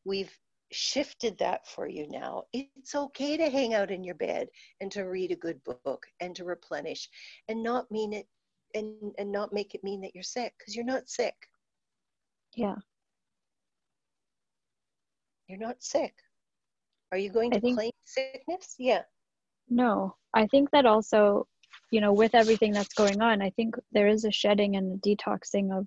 We've 0.04 0.32
shifted 0.70 1.38
that 1.38 1.66
for 1.66 1.86
you 1.88 2.06
now. 2.08 2.44
It's 2.52 2.94
okay 2.94 3.36
to 3.36 3.50
hang 3.50 3.74
out 3.74 3.90
in 3.90 4.04
your 4.04 4.14
bed 4.14 4.48
and 4.80 4.90
to 4.92 5.02
read 5.02 5.32
a 5.32 5.36
good 5.36 5.60
book 5.64 6.06
and 6.20 6.34
to 6.36 6.44
replenish 6.44 7.08
and 7.48 7.62
not 7.62 7.90
mean 7.90 8.12
it 8.12 8.26
and, 8.74 9.12
and 9.18 9.32
not 9.32 9.52
make 9.52 9.74
it 9.74 9.82
mean 9.82 10.00
that 10.02 10.14
you're 10.14 10.22
sick 10.22 10.54
because 10.58 10.76
you're 10.76 10.84
not 10.84 11.08
sick. 11.08 11.34
Yeah. 12.58 12.74
You're 15.46 15.60
not 15.60 15.76
sick. 15.78 16.12
Are 17.12 17.18
you 17.18 17.30
going 17.30 17.52
to 17.52 17.60
think, 17.60 17.76
claim 17.78 17.92
sickness? 18.04 18.74
Yeah. 18.78 19.02
No, 19.68 20.16
I 20.34 20.48
think 20.48 20.68
that 20.72 20.84
also, 20.84 21.46
you 21.92 22.00
know, 22.00 22.12
with 22.12 22.34
everything 22.34 22.72
that's 22.72 22.94
going 22.94 23.22
on, 23.22 23.40
I 23.40 23.50
think 23.50 23.76
there 23.92 24.08
is 24.08 24.24
a 24.24 24.32
shedding 24.32 24.74
and 24.74 24.98
a 24.98 25.08
detoxing 25.08 25.70
of 25.72 25.86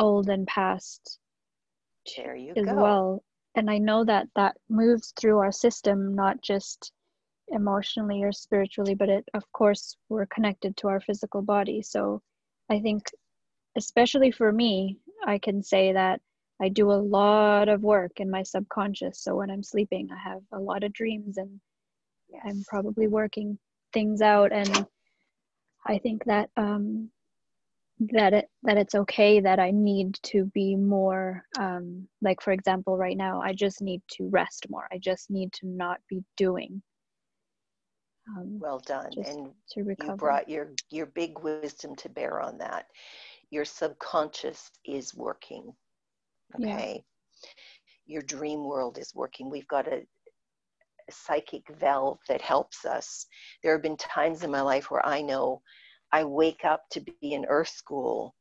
old 0.00 0.28
and 0.30 0.48
past 0.48 1.20
there 2.16 2.34
you 2.34 2.54
as 2.56 2.66
go. 2.66 2.74
well. 2.74 3.24
And 3.54 3.70
I 3.70 3.78
know 3.78 4.04
that 4.04 4.26
that 4.34 4.56
moves 4.68 5.12
through 5.16 5.38
our 5.38 5.52
system, 5.52 6.12
not 6.12 6.42
just 6.42 6.90
emotionally 7.48 8.24
or 8.24 8.32
spiritually, 8.32 8.96
but 8.96 9.08
it, 9.08 9.24
of 9.32 9.44
course, 9.52 9.96
we're 10.08 10.26
connected 10.26 10.76
to 10.78 10.88
our 10.88 11.00
physical 11.00 11.40
body. 11.40 11.82
So 11.82 12.20
I 12.68 12.80
think, 12.80 13.04
especially 13.76 14.32
for 14.32 14.50
me, 14.50 14.98
I 15.26 15.38
can 15.38 15.62
say 15.62 15.92
that 15.92 16.20
I 16.62 16.68
do 16.68 16.90
a 16.90 16.94
lot 16.94 17.68
of 17.68 17.82
work 17.82 18.20
in 18.20 18.30
my 18.30 18.42
subconscious. 18.42 19.20
So 19.20 19.36
when 19.36 19.50
I'm 19.50 19.62
sleeping, 19.62 20.08
I 20.12 20.30
have 20.30 20.42
a 20.52 20.58
lot 20.58 20.84
of 20.84 20.92
dreams 20.92 21.36
and 21.36 21.60
yes. 22.28 22.42
I'm 22.46 22.62
probably 22.68 23.08
working 23.08 23.58
things 23.92 24.22
out. 24.22 24.52
And 24.52 24.86
I 25.86 25.98
think 25.98 26.24
that 26.24 26.50
um, 26.56 27.10
that 28.12 28.32
it 28.32 28.48
that 28.62 28.76
it's 28.76 28.94
okay 28.94 29.40
that 29.40 29.58
I 29.58 29.70
need 29.70 30.18
to 30.24 30.46
be 30.54 30.76
more 30.76 31.44
um, 31.58 32.08
like 32.22 32.40
for 32.40 32.52
example 32.52 32.96
right 32.96 33.16
now 33.16 33.40
I 33.40 33.52
just 33.52 33.82
need 33.82 34.02
to 34.12 34.28
rest 34.30 34.66
more. 34.68 34.86
I 34.92 34.98
just 34.98 35.30
need 35.30 35.52
to 35.54 35.66
not 35.66 36.00
be 36.08 36.22
doing. 36.36 36.82
Um, 38.26 38.58
well 38.58 38.78
done, 38.78 39.10
and 39.26 39.50
you 39.76 40.16
brought 40.16 40.48
your 40.48 40.70
your 40.90 41.06
big 41.06 41.38
wisdom 41.40 41.94
to 41.96 42.08
bear 42.08 42.40
on 42.40 42.56
that 42.58 42.86
your 43.54 43.64
subconscious 43.64 44.70
is 44.84 45.14
working. 45.14 45.72
Okay. 46.56 47.04
Yeah. 47.04 47.50
Your 48.06 48.22
dream 48.22 48.64
world 48.64 48.98
is 48.98 49.14
working. 49.14 49.48
We've 49.48 49.68
got 49.68 49.86
a, 49.86 49.98
a 51.08 51.12
psychic 51.12 51.62
valve 51.78 52.18
that 52.28 52.42
helps 52.42 52.84
us. 52.84 53.26
There 53.62 53.72
have 53.72 53.82
been 53.82 53.96
times 53.96 54.42
in 54.42 54.50
my 54.50 54.60
life 54.60 54.90
where 54.90 55.06
I 55.06 55.22
know 55.22 55.62
I 56.12 56.24
wake 56.24 56.64
up 56.64 56.82
to 56.90 57.00
be 57.00 57.14
in 57.32 57.44
earth 57.46 57.68
school 57.68 58.34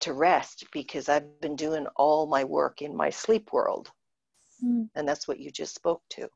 to 0.00 0.12
rest 0.12 0.66
because 0.72 1.08
I've 1.08 1.40
been 1.40 1.56
doing 1.56 1.86
all 1.96 2.26
my 2.26 2.44
work 2.44 2.82
in 2.82 2.94
my 2.94 3.08
sleep 3.08 3.52
world. 3.52 3.90
Mm. 4.62 4.90
And 4.94 5.08
that's 5.08 5.26
what 5.26 5.40
you 5.40 5.50
just 5.50 5.74
spoke 5.74 6.02
to. 6.10 6.28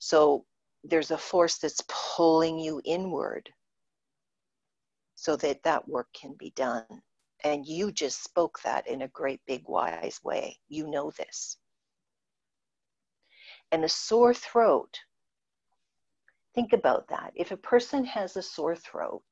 So 0.00 0.44
there's 0.82 1.12
a 1.12 1.18
force 1.18 1.58
that's 1.58 1.82
pulling 1.88 2.58
you 2.58 2.82
inward 2.84 3.48
so 5.14 5.36
that 5.36 5.62
that 5.62 5.88
work 5.88 6.08
can 6.12 6.34
be 6.36 6.52
done. 6.56 6.84
And 7.44 7.66
you 7.66 7.90
just 7.90 8.22
spoke 8.22 8.60
that 8.64 8.86
in 8.86 9.02
a 9.02 9.08
great 9.08 9.40
big 9.46 9.62
wise 9.66 10.20
way. 10.22 10.58
You 10.68 10.88
know 10.88 11.10
this. 11.10 11.56
And 13.72 13.84
a 13.84 13.88
sore 13.88 14.34
throat, 14.34 14.98
think 16.54 16.72
about 16.72 17.08
that. 17.08 17.32
If 17.34 17.50
a 17.50 17.56
person 17.56 18.04
has 18.04 18.36
a 18.36 18.42
sore 18.42 18.76
throat, 18.76 19.22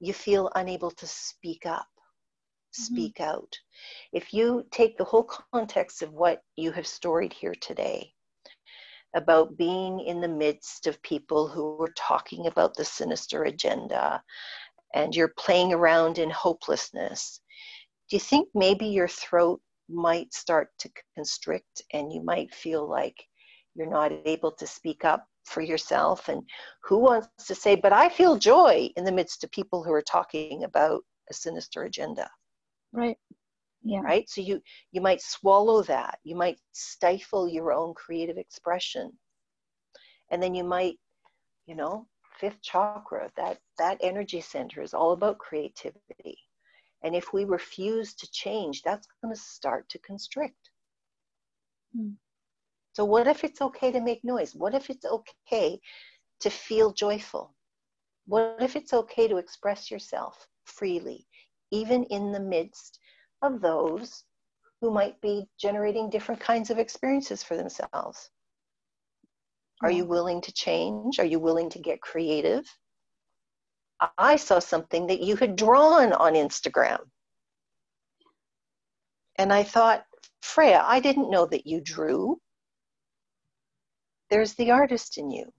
you 0.00 0.12
feel 0.12 0.50
unable 0.54 0.90
to 0.90 1.06
speak 1.06 1.66
up, 1.66 1.86
mm-hmm. 1.96 2.82
speak 2.82 3.16
mm-hmm. 3.16 3.30
out. 3.30 3.58
If 4.12 4.34
you 4.34 4.66
take 4.70 4.98
the 4.98 5.04
whole 5.04 5.28
context 5.52 6.02
of 6.02 6.12
what 6.12 6.42
you 6.56 6.72
have 6.72 6.86
storied 6.86 7.32
here 7.32 7.54
today, 7.60 8.14
about 9.14 9.56
being 9.56 10.00
in 10.00 10.20
the 10.20 10.28
midst 10.28 10.86
of 10.86 11.00
people 11.02 11.46
who 11.46 11.80
are 11.80 11.92
talking 11.96 12.46
about 12.46 12.74
the 12.76 12.84
sinister 12.84 13.44
agenda 13.44 14.20
and 14.94 15.14
you're 15.14 15.34
playing 15.36 15.72
around 15.72 16.18
in 16.18 16.30
hopelessness, 16.30 17.40
do 18.08 18.16
you 18.16 18.20
think 18.20 18.48
maybe 18.54 18.86
your 18.86 19.08
throat 19.08 19.60
might 19.88 20.32
start 20.32 20.68
to 20.78 20.90
constrict 21.14 21.82
and 21.92 22.12
you 22.12 22.22
might 22.22 22.54
feel 22.54 22.88
like 22.88 23.16
you're 23.74 23.90
not 23.90 24.12
able 24.24 24.52
to 24.52 24.66
speak 24.66 25.04
up 25.04 25.26
for 25.44 25.60
yourself? 25.60 26.28
And 26.28 26.42
who 26.84 26.98
wants 26.98 27.28
to 27.46 27.54
say, 27.54 27.74
but 27.74 27.92
I 27.92 28.08
feel 28.08 28.36
joy 28.36 28.88
in 28.96 29.04
the 29.04 29.12
midst 29.12 29.44
of 29.44 29.50
people 29.50 29.82
who 29.82 29.92
are 29.92 30.02
talking 30.02 30.64
about 30.64 31.02
a 31.30 31.34
sinister 31.34 31.82
agenda? 31.84 32.30
Right. 32.92 33.16
Yeah. 33.82 34.00
Right. 34.00 34.28
So 34.30 34.40
you 34.40 34.62
you 34.92 35.00
might 35.00 35.20
swallow 35.20 35.82
that. 35.82 36.18
You 36.24 36.36
might 36.36 36.58
stifle 36.72 37.48
your 37.48 37.72
own 37.72 37.92
creative 37.94 38.38
expression. 38.38 39.12
And 40.30 40.42
then 40.42 40.54
you 40.54 40.64
might, 40.64 40.96
you 41.66 41.74
know, 41.74 42.06
fifth 42.38 42.60
chakra, 42.62 43.30
that, 43.36 43.58
that 43.78 43.98
energy 44.00 44.40
center 44.40 44.82
is 44.82 44.94
all 44.94 45.12
about 45.12 45.38
creativity. 45.38 46.38
And 47.02 47.14
if 47.14 47.32
we 47.32 47.44
refuse 47.44 48.14
to 48.14 48.30
change, 48.30 48.82
that's 48.82 49.06
going 49.22 49.34
to 49.34 49.40
start 49.40 49.88
to 49.90 49.98
constrict. 49.98 50.70
Hmm. 51.94 52.12
So, 52.94 53.04
what 53.04 53.26
if 53.26 53.44
it's 53.44 53.60
okay 53.60 53.92
to 53.92 54.00
make 54.00 54.24
noise? 54.24 54.54
What 54.54 54.74
if 54.74 54.88
it's 54.88 55.04
okay 55.04 55.80
to 56.40 56.50
feel 56.50 56.92
joyful? 56.92 57.54
What 58.26 58.56
if 58.60 58.76
it's 58.76 58.94
okay 58.94 59.28
to 59.28 59.36
express 59.36 59.90
yourself 59.90 60.46
freely, 60.64 61.26
even 61.70 62.04
in 62.04 62.32
the 62.32 62.40
midst 62.40 62.98
of 63.42 63.60
those 63.60 64.24
who 64.80 64.90
might 64.90 65.20
be 65.20 65.48
generating 65.58 66.10
different 66.10 66.40
kinds 66.40 66.70
of 66.70 66.78
experiences 66.78 67.42
for 67.42 67.56
themselves. 67.56 68.30
Are 69.84 69.90
you 69.90 70.06
willing 70.06 70.40
to 70.40 70.52
change? 70.52 71.18
Are 71.18 71.26
you 71.26 71.38
willing 71.38 71.68
to 71.70 71.78
get 71.78 72.00
creative? 72.00 72.64
I 74.16 74.36
saw 74.36 74.58
something 74.58 75.06
that 75.08 75.20
you 75.20 75.36
had 75.36 75.56
drawn 75.56 76.14
on 76.14 76.32
Instagram. 76.34 77.00
And 79.36 79.52
I 79.52 79.62
thought, 79.62 80.04
Freya, 80.40 80.82
I 80.86 81.00
didn't 81.00 81.30
know 81.30 81.44
that 81.46 81.66
you 81.66 81.82
drew. 81.82 82.38
There's 84.30 84.54
the 84.54 84.70
artist 84.70 85.18
in 85.18 85.30
you. 85.30 85.52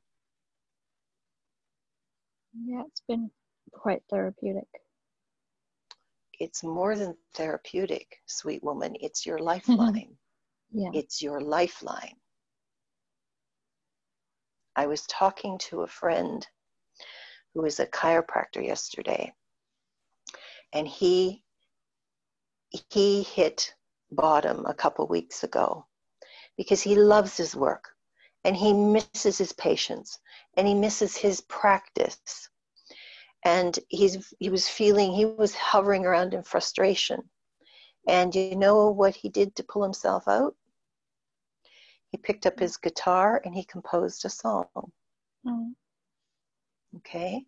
Yeah, 2.65 2.81
it's 2.87 3.01
been 3.07 3.29
quite 3.73 4.01
therapeutic. 4.09 4.67
It's 6.39 6.63
more 6.63 6.95
than 6.95 7.15
therapeutic, 7.35 8.07
sweet 8.25 8.63
woman. 8.63 8.95
It's 8.99 9.23
your 9.23 9.37
lifeline. 9.51 10.15
yeah. 10.71 10.89
It's 10.93 11.21
your 11.21 11.41
lifeline. 11.41 12.15
I 14.75 14.87
was 14.87 15.05
talking 15.07 15.57
to 15.69 15.81
a 15.81 15.87
friend 15.87 16.45
who 17.53 17.65
is 17.65 17.79
a 17.79 17.87
chiropractor 17.87 18.63
yesterday, 18.63 19.33
and 20.73 20.87
he 20.87 21.43
he 22.89 23.23
hit 23.23 23.73
bottom 24.11 24.65
a 24.65 24.73
couple 24.73 25.07
weeks 25.07 25.43
ago 25.43 25.85
because 26.57 26.81
he 26.81 26.95
loves 26.95 27.37
his 27.37 27.55
work 27.55 27.89
and 28.43 28.55
he 28.55 28.73
misses 28.73 29.37
his 29.37 29.53
patients 29.53 30.19
and 30.57 30.67
he 30.67 30.73
misses 30.73 31.15
his 31.15 31.41
practice. 31.41 32.49
And 33.43 33.77
he's 33.89 34.33
he 34.39 34.49
was 34.49 34.67
feeling 34.67 35.13
he 35.13 35.25
was 35.25 35.55
hovering 35.55 36.05
around 36.05 36.33
in 36.33 36.43
frustration. 36.43 37.29
And 38.07 38.35
you 38.35 38.55
know 38.55 38.91
what 38.91 39.15
he 39.15 39.29
did 39.29 39.55
to 39.55 39.63
pull 39.63 39.83
himself 39.83 40.27
out 40.27 40.55
he 42.15 42.21
picked 42.21 42.45
up 42.45 42.57
his 42.57 42.77
guitar 42.77 43.41
and 43.43 43.53
he 43.53 43.65
composed 43.65 44.23
a 44.23 44.29
song 44.29 44.65
mm. 45.45 45.73
okay 46.95 47.43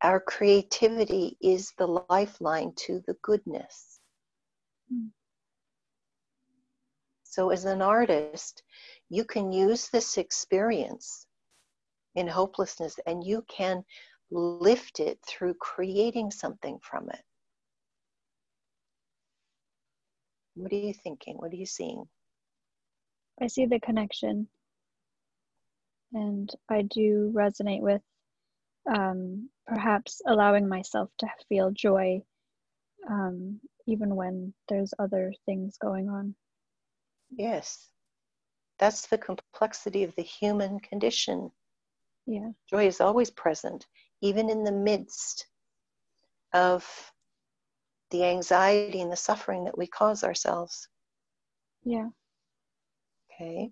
our 0.00 0.20
creativity 0.20 1.36
is 1.40 1.72
the 1.76 2.04
lifeline 2.08 2.72
to 2.76 3.02
the 3.08 3.16
goodness 3.22 3.98
mm. 4.92 5.08
so 7.24 7.50
as 7.50 7.64
an 7.64 7.82
artist 7.82 8.62
you 9.08 9.24
can 9.24 9.50
use 9.50 9.88
this 9.88 10.18
experience 10.18 11.26
in 12.14 12.28
hopelessness 12.28 12.94
and 13.06 13.24
you 13.24 13.44
can 13.48 13.84
lift 14.30 15.00
it 15.00 15.18
through 15.26 15.54
creating 15.54 16.30
something 16.30 16.78
from 16.80 17.08
it. 17.10 17.22
What 20.54 20.72
are 20.72 20.76
you 20.76 20.94
thinking? 20.94 21.36
What 21.36 21.52
are 21.52 21.56
you 21.56 21.66
seeing? 21.66 22.04
I 23.40 23.46
see 23.46 23.66
the 23.66 23.80
connection. 23.80 24.48
And 26.12 26.50
I 26.68 26.82
do 26.82 27.32
resonate 27.34 27.80
with 27.80 28.02
um, 28.88 29.50
perhaps 29.66 30.22
allowing 30.26 30.68
myself 30.68 31.10
to 31.18 31.26
feel 31.48 31.70
joy 31.72 32.22
um, 33.10 33.60
even 33.86 34.16
when 34.16 34.52
there's 34.68 34.94
other 34.98 35.32
things 35.44 35.76
going 35.78 36.08
on. 36.08 36.34
Yes. 37.30 37.88
That's 38.78 39.06
the 39.06 39.18
complexity 39.18 40.04
of 40.04 40.14
the 40.16 40.22
human 40.22 40.80
condition. 40.80 41.50
Yeah. 42.26 42.50
Joy 42.68 42.86
is 42.86 43.00
always 43.00 43.30
present 43.30 43.86
even 44.22 44.48
in 44.50 44.64
the 44.64 44.72
midst 44.72 45.46
of 46.52 47.12
the 48.10 48.24
anxiety 48.24 49.00
and 49.00 49.12
the 49.12 49.16
suffering 49.16 49.64
that 49.64 49.76
we 49.76 49.86
cause 49.86 50.24
ourselves. 50.24 50.88
Yeah. 51.84 52.08
Okay. 53.38 53.70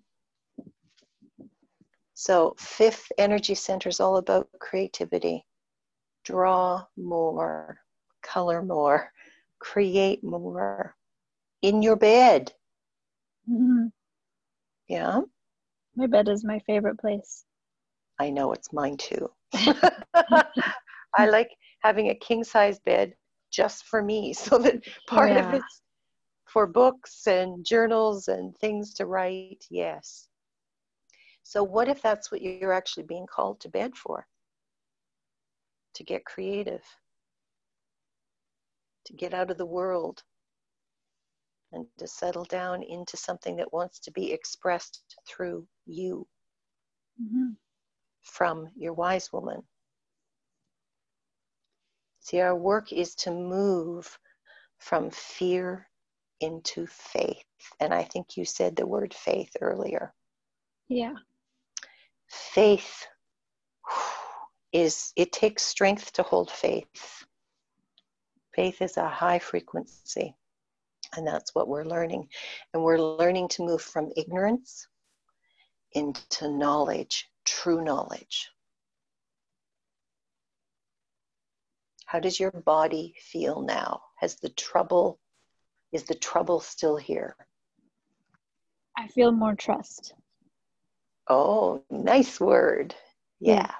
So, 2.13 2.55
fifth 2.57 3.11
energy 3.17 3.55
center 3.55 3.89
is 3.89 3.99
all 3.99 4.17
about 4.17 4.47
creativity. 4.59 5.45
Draw 6.23 6.83
more, 6.97 7.79
color 8.23 8.61
more, 8.61 9.11
create 9.59 10.23
more 10.23 10.95
in 11.61 11.81
your 11.81 11.95
bed. 11.95 12.53
Mm-hmm. 13.49 13.87
Yeah. 14.87 15.21
My 15.95 16.07
bed 16.07 16.29
is 16.29 16.43
my 16.43 16.59
favorite 16.59 16.99
place. 16.99 17.43
I 18.19 18.29
know 18.29 18.53
it's 18.53 18.71
mine 18.71 18.97
too. 18.97 19.29
I 19.53 21.27
like 21.27 21.49
having 21.81 22.09
a 22.09 22.15
king 22.15 22.43
size 22.43 22.79
bed 22.79 23.13
just 23.51 23.85
for 23.85 24.03
me 24.03 24.33
so 24.33 24.57
that 24.59 24.83
part 25.07 25.31
yeah. 25.31 25.49
of 25.49 25.55
it's 25.55 25.81
for 26.55 26.65
books 26.65 27.27
and 27.27 27.65
journals 27.65 28.29
and 28.29 28.55
things 28.59 28.93
to 28.93 29.05
write. 29.05 29.65
Yes. 29.69 30.29
So, 31.43 31.61
what 31.61 31.89
if 31.89 32.01
that's 32.01 32.31
what 32.31 32.41
you're 32.41 32.71
actually 32.71 33.03
being 33.03 33.27
called 33.27 33.59
to 33.59 33.69
bed 33.69 33.93
for? 33.93 34.25
To 35.95 36.03
get 36.05 36.23
creative, 36.23 36.85
to 39.03 39.13
get 39.13 39.33
out 39.33 39.51
of 39.51 39.57
the 39.57 39.65
world, 39.65 40.23
and 41.73 41.85
to 41.97 42.07
settle 42.07 42.45
down 42.45 42.83
into 42.83 43.17
something 43.17 43.57
that 43.57 43.73
wants 43.73 43.99
to 43.99 44.11
be 44.11 44.31
expressed 44.31 45.03
through 45.27 45.67
you. 45.85 46.25
Mm-hmm 47.21 47.51
from 48.23 48.67
your 48.75 48.91
wise 48.91 49.31
woman. 49.31 49.61
See, 52.21 52.41
our 52.41 52.55
work 52.55 52.91
is 52.91 53.13
to 53.17 53.29
move 53.29 54.17
from 54.79 55.11
fear 55.11 55.87
into 56.39 56.87
faith. 56.87 57.45
And 57.79 57.93
I 57.93 58.03
think 58.03 58.37
you 58.37 58.45
said 58.45 58.75
the 58.75 58.85
word 58.85 59.13
faith 59.13 59.51
earlier. 59.61 60.13
Yeah. 60.87 61.15
Faith 62.27 63.05
is, 64.71 65.13
it 65.15 65.31
takes 65.31 65.63
strength 65.63 66.13
to 66.13 66.23
hold 66.23 66.51
faith. 66.51 67.25
Faith 68.53 68.81
is 68.81 68.97
a 68.97 69.07
high 69.07 69.39
frequency. 69.39 70.35
And 71.15 71.25
that's 71.25 71.55
what 71.55 71.67
we're 71.67 71.85
learning. 71.85 72.27
And 72.73 72.83
we're 72.83 72.99
learning 72.99 73.47
to 73.49 73.65
move 73.65 73.81
from 73.81 74.11
ignorance 74.17 74.87
into 75.93 76.49
knowledge 76.49 77.29
true 77.45 77.83
knowledge. 77.83 78.49
How 82.07 82.19
does 82.19 82.39
your 82.39 82.51
body 82.51 83.15
feel 83.19 83.61
now? 83.61 84.01
Has 84.17 84.35
the 84.35 84.49
trouble, 84.49 85.19
is 85.95 86.03
the 86.03 86.15
trouble 86.15 86.59
still 86.59 86.97
here? 86.97 87.35
I 88.97 89.07
feel 89.07 89.31
more 89.31 89.55
trust. 89.55 90.13
Oh, 91.27 91.83
nice 91.89 92.39
word. 92.39 92.93
Yeah. 93.39 93.71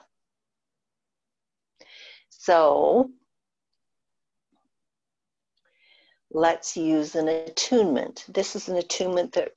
So 2.29 3.11
let's 6.31 6.75
use 6.75 7.15
an 7.15 7.27
attunement. 7.27 8.25
This 8.27 8.55
is 8.55 8.67
an 8.69 8.77
attunement 8.77 9.33
that 9.33 9.51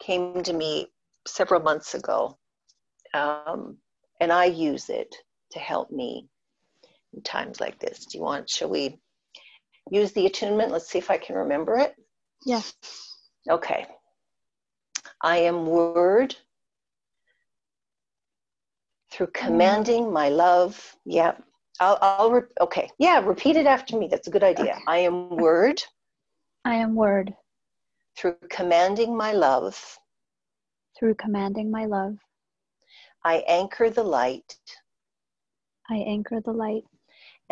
came 0.00 0.42
to 0.42 0.52
me 0.52 0.88
several 1.26 1.60
months 1.60 1.94
ago 1.94 2.38
um, 3.14 3.76
and 4.20 4.32
I 4.32 4.46
use 4.46 4.88
it 4.88 5.14
to 5.52 5.58
help 5.58 5.90
me 5.90 6.28
in 7.14 7.22
times 7.22 7.60
like 7.60 7.78
this. 7.78 8.06
Do 8.06 8.18
you 8.18 8.24
want, 8.24 8.48
shall 8.48 8.70
we 8.70 8.98
use 9.90 10.12
the 10.12 10.26
attunement? 10.26 10.70
Let's 10.70 10.88
see 10.88 10.98
if 10.98 11.10
I 11.10 11.18
can 11.18 11.36
remember 11.36 11.76
it. 11.78 11.94
Yeah. 12.44 12.62
Okay. 13.50 13.86
I 15.22 15.38
am 15.38 15.66
word 15.66 16.36
through 19.12 19.28
mm. 19.28 19.34
commanding 19.34 20.12
my 20.12 20.28
love. 20.28 20.96
Yeah. 21.04 21.32
I'll, 21.80 21.98
I'll 22.00 22.30
re- 22.30 22.42
okay. 22.60 22.90
Yeah, 22.98 23.20
repeat 23.24 23.56
it 23.56 23.66
after 23.66 23.96
me. 23.98 24.08
That's 24.08 24.28
a 24.28 24.30
good 24.30 24.44
idea. 24.44 24.72
Okay. 24.72 24.84
I 24.86 24.98
am 24.98 25.30
word. 25.30 25.82
I 26.64 26.74
am 26.76 26.94
word. 26.94 27.34
Through 28.16 28.36
commanding 28.50 29.16
my 29.16 29.32
love. 29.32 29.98
Through 30.98 31.14
commanding 31.14 31.70
my 31.70 31.86
love. 31.86 32.16
I 33.24 33.36
anchor 33.48 33.90
the 33.90 34.04
light. 34.04 34.56
I 35.90 35.96
anchor 35.96 36.40
the 36.44 36.52
light. 36.52 36.84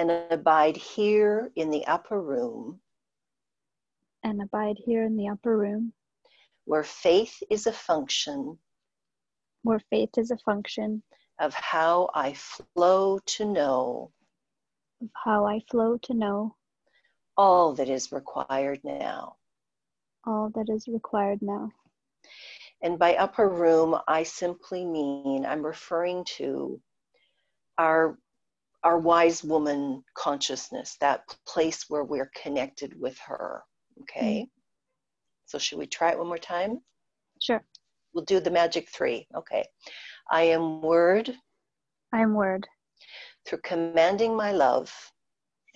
And 0.01 0.11
abide 0.31 0.79
here 0.79 1.51
in 1.57 1.69
the 1.69 1.87
upper 1.87 2.23
room. 2.23 2.81
And 4.25 4.41
abide 4.41 4.79
here 4.83 5.03
in 5.03 5.15
the 5.15 5.29
upper 5.29 5.59
room. 5.59 5.93
Where 6.65 6.85
faith 6.85 7.43
is 7.51 7.67
a 7.67 7.73
function. 7.73 8.57
Where 9.63 9.83
faith 9.91 10.17
is 10.17 10.31
a 10.31 10.39
function. 10.39 11.03
Of 11.39 11.53
how 11.53 12.09
I 12.15 12.33
flow 12.33 13.19
to 13.27 13.45
know. 13.45 14.11
Of 15.03 15.11
how 15.23 15.45
I 15.45 15.61
flow 15.71 15.99
to 15.99 16.15
know. 16.15 16.57
All 17.37 17.75
that 17.75 17.91
is 17.91 18.11
required 18.11 18.81
now. 18.83 19.37
All 20.27 20.49
that 20.55 20.71
is 20.71 20.89
required 20.89 21.43
now. 21.43 21.69
And 22.83 22.99
by 22.99 23.17
upper 23.17 23.51
room, 23.51 23.99
I 24.09 24.23
simply 24.23 24.87
mean 24.87 25.45
I'm 25.45 25.63
referring 25.63 26.25
to 26.39 26.81
our 27.77 28.19
our 28.83 28.99
wise 28.99 29.45
woman 29.45 30.03
consciousness, 30.15 30.97
that 31.01 31.23
place 31.47 31.85
where 31.89 32.05
we're 32.05 32.31
connected 32.41 32.99
with 32.99 33.19
her. 33.19 33.63
Okay. 34.03 34.43
Mm-hmm. 34.43 34.45
So, 35.47 35.59
should 35.59 35.79
we 35.79 35.87
try 35.87 36.13
it 36.13 36.19
one 36.19 36.29
more 36.29 36.39
time? 36.39 36.81
Sure. 37.41 37.63
We'll 38.15 38.25
do 38.25 38.41
the 38.41 38.51
magic 38.51 38.89
three. 38.89 39.27
Okay. 39.37 39.65
I 40.31 40.43
am 40.43 40.81
word. 40.81 41.35
I 42.13 42.21
am 42.21 42.35
word. 42.35 42.67
Through 43.47 43.61
commanding 43.65 44.37
my 44.37 44.53
love. 44.53 44.93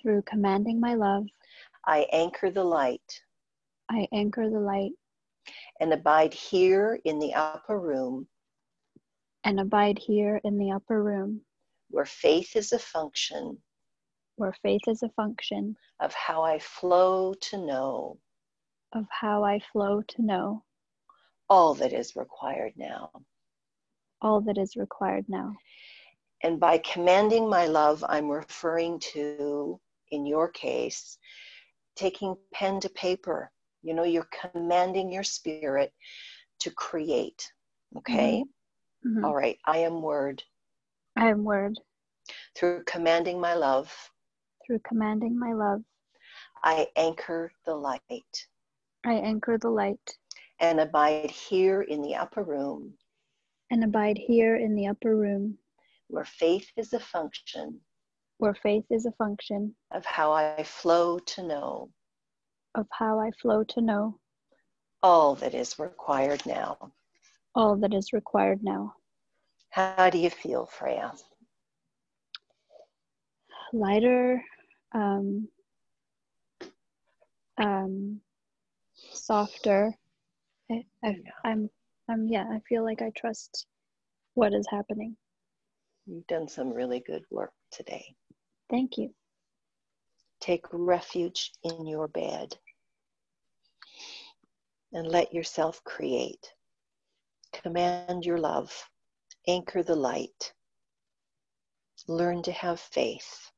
Through 0.00 0.22
commanding 0.22 0.80
my 0.80 0.94
love. 0.94 1.24
I 1.86 2.06
anchor 2.12 2.50
the 2.50 2.64
light. 2.64 3.20
I 3.90 4.08
anchor 4.12 4.48
the 4.48 4.60
light. 4.60 4.92
And 5.80 5.92
abide 5.92 6.32
here 6.32 6.98
in 7.04 7.18
the 7.18 7.34
upper 7.34 7.78
room. 7.78 8.26
And 9.44 9.60
abide 9.60 9.98
here 9.98 10.40
in 10.44 10.58
the 10.58 10.70
upper 10.70 11.02
room. 11.02 11.42
Where 11.94 12.04
faith 12.04 12.56
is 12.56 12.72
a 12.72 12.78
function. 12.80 13.56
Where 14.34 14.56
faith 14.64 14.80
is 14.88 15.04
a 15.04 15.08
function. 15.10 15.76
Of 16.00 16.12
how 16.12 16.42
I 16.42 16.58
flow 16.58 17.34
to 17.34 17.56
know. 17.56 18.18
Of 18.92 19.06
how 19.10 19.44
I 19.44 19.60
flow 19.72 20.02
to 20.02 20.22
know. 20.22 20.64
All 21.48 21.72
that 21.74 21.92
is 21.92 22.16
required 22.16 22.72
now. 22.76 23.12
All 24.20 24.40
that 24.40 24.58
is 24.58 24.74
required 24.74 25.26
now. 25.28 25.54
And 26.42 26.58
by 26.58 26.78
commanding 26.78 27.48
my 27.48 27.66
love, 27.66 28.04
I'm 28.08 28.28
referring 28.28 28.98
to, 29.12 29.78
in 30.10 30.26
your 30.26 30.48
case, 30.48 31.16
taking 31.94 32.34
pen 32.52 32.80
to 32.80 32.88
paper. 32.88 33.52
You 33.84 33.94
know, 33.94 34.02
you're 34.02 34.28
commanding 34.50 35.12
your 35.12 35.22
spirit 35.22 35.92
to 36.58 36.72
create. 36.72 37.52
Okay? 37.98 38.42
Mm-hmm. 39.06 39.10
mm-hmm. 39.10 39.24
All 39.24 39.36
right. 39.36 39.60
I 39.64 39.78
am 39.78 40.02
word. 40.02 40.42
I 41.16 41.28
am 41.28 41.44
word. 41.44 41.78
Through 42.56 42.84
commanding 42.84 43.40
my 43.40 43.54
love. 43.54 43.92
Through 44.66 44.80
commanding 44.86 45.38
my 45.38 45.52
love. 45.52 45.82
I 46.62 46.88
anchor 46.96 47.52
the 47.66 47.74
light. 47.74 48.46
I 49.04 49.14
anchor 49.14 49.58
the 49.58 49.70
light. 49.70 50.18
And 50.60 50.80
abide 50.80 51.30
here 51.30 51.82
in 51.82 52.02
the 52.02 52.14
upper 52.16 52.42
room. 52.42 52.94
And 53.70 53.84
abide 53.84 54.18
here 54.18 54.56
in 54.56 54.74
the 54.74 54.86
upper 54.86 55.16
room. 55.16 55.58
Where 56.08 56.24
faith 56.24 56.70
is 56.76 56.92
a 56.92 57.00
function 57.00 57.80
where 58.38 58.54
faith 58.54 58.84
is 58.90 59.06
a 59.06 59.12
function 59.12 59.74
of 59.92 60.04
how 60.04 60.32
I 60.32 60.62
flow 60.64 61.18
to 61.18 61.42
know, 61.42 61.90
of 62.74 62.86
how 62.90 63.18
I 63.20 63.30
flow 63.40 63.64
to 63.64 63.80
know 63.80 64.18
all 65.02 65.34
that 65.36 65.54
is 65.54 65.78
required 65.78 66.44
now. 66.46 66.92
All 67.54 67.76
that 67.76 67.94
is 67.94 68.12
required 68.12 68.60
now. 68.62 68.94
How 69.74 70.08
do 70.08 70.18
you 70.18 70.30
feel, 70.30 70.66
Freya? 70.66 71.12
Lighter, 73.72 74.40
um, 74.94 75.48
um, 77.60 78.20
softer. 79.12 79.92
I, 80.70 80.84
I, 81.04 81.16
I'm, 81.44 81.68
I'm, 82.08 82.28
yeah, 82.28 82.44
I 82.52 82.60
feel 82.68 82.84
like 82.84 83.02
I 83.02 83.10
trust 83.16 83.66
what 84.34 84.52
is 84.54 84.64
happening. 84.70 85.16
You've 86.06 86.26
done 86.28 86.46
some 86.46 86.72
really 86.72 87.00
good 87.04 87.24
work 87.32 87.52
today. 87.72 88.14
Thank 88.70 88.96
you. 88.96 89.12
Take 90.40 90.66
refuge 90.70 91.50
in 91.64 91.84
your 91.84 92.06
bed 92.06 92.54
and 94.92 95.08
let 95.08 95.34
yourself 95.34 95.82
create. 95.82 96.52
Command 97.52 98.24
your 98.24 98.38
love, 98.38 98.72
anchor 99.46 99.82
the 99.82 99.96
light, 99.96 100.52
learn 102.06 102.42
to 102.42 102.52
have 102.52 102.80
faith. 102.80 103.50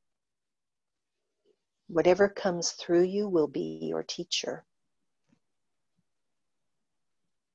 Whatever 1.87 2.27
comes 2.27 2.71
through 2.71 3.03
you 3.03 3.29
will 3.29 3.47
be 3.47 3.79
your 3.81 4.03
teacher. 4.03 4.65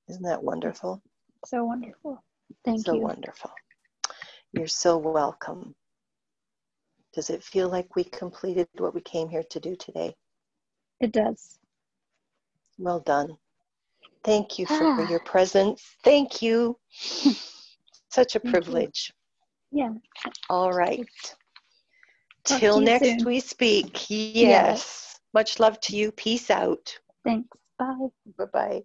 Isn't 0.09 0.23
that 0.23 0.43
wonderful? 0.43 1.03
So 1.47 1.65
wonderful. 1.65 2.23
Thank 2.65 2.85
so 2.85 2.95
you. 2.95 3.01
So 3.01 3.05
wonderful. 3.05 3.51
You're 4.53 4.67
so 4.67 4.99
welcome. 4.99 5.75
Does 7.15 7.31
it 7.31 7.43
feel 7.43 7.69
like 7.69 7.95
we 7.95 8.05
completed 8.05 8.69
what 8.79 8.95
we 8.95 9.03
came 9.03 9.29
here 9.29 9.45
to 9.51 9.61
do 9.61 9.77
today? 9.77 10.15
It 11.01 11.13
does. 11.13 11.59
Well 12.79 13.01
done. 13.01 13.37
Thank 14.25 14.59
you 14.59 14.67
for 14.67 14.85
ah. 14.85 15.09
your 15.09 15.21
presence. 15.21 15.83
Thank 16.05 16.43
you. 16.43 16.79
Such 18.13 18.37
a 18.37 18.41
Thank 18.41 18.53
privilege. 18.53 19.13
You. 19.71 19.79
Yeah. 19.85 19.95
All 20.51 20.73
right. 20.73 21.07
Talk 22.45 22.59
Till 22.59 22.81
next 22.81 23.05
soon. 23.05 23.25
we 23.25 23.41
speak. 23.41 24.11
Yes. 24.11 24.29
yes. 24.35 25.21
Much 25.33 25.59
love 25.59 25.81
to 25.81 25.97
you. 25.97 26.13
Peace 26.13 26.51
out. 26.51 26.99
Thanks. 27.25 27.49
Bye. 27.79 28.09
Bye 28.37 28.45
bye. 28.53 28.83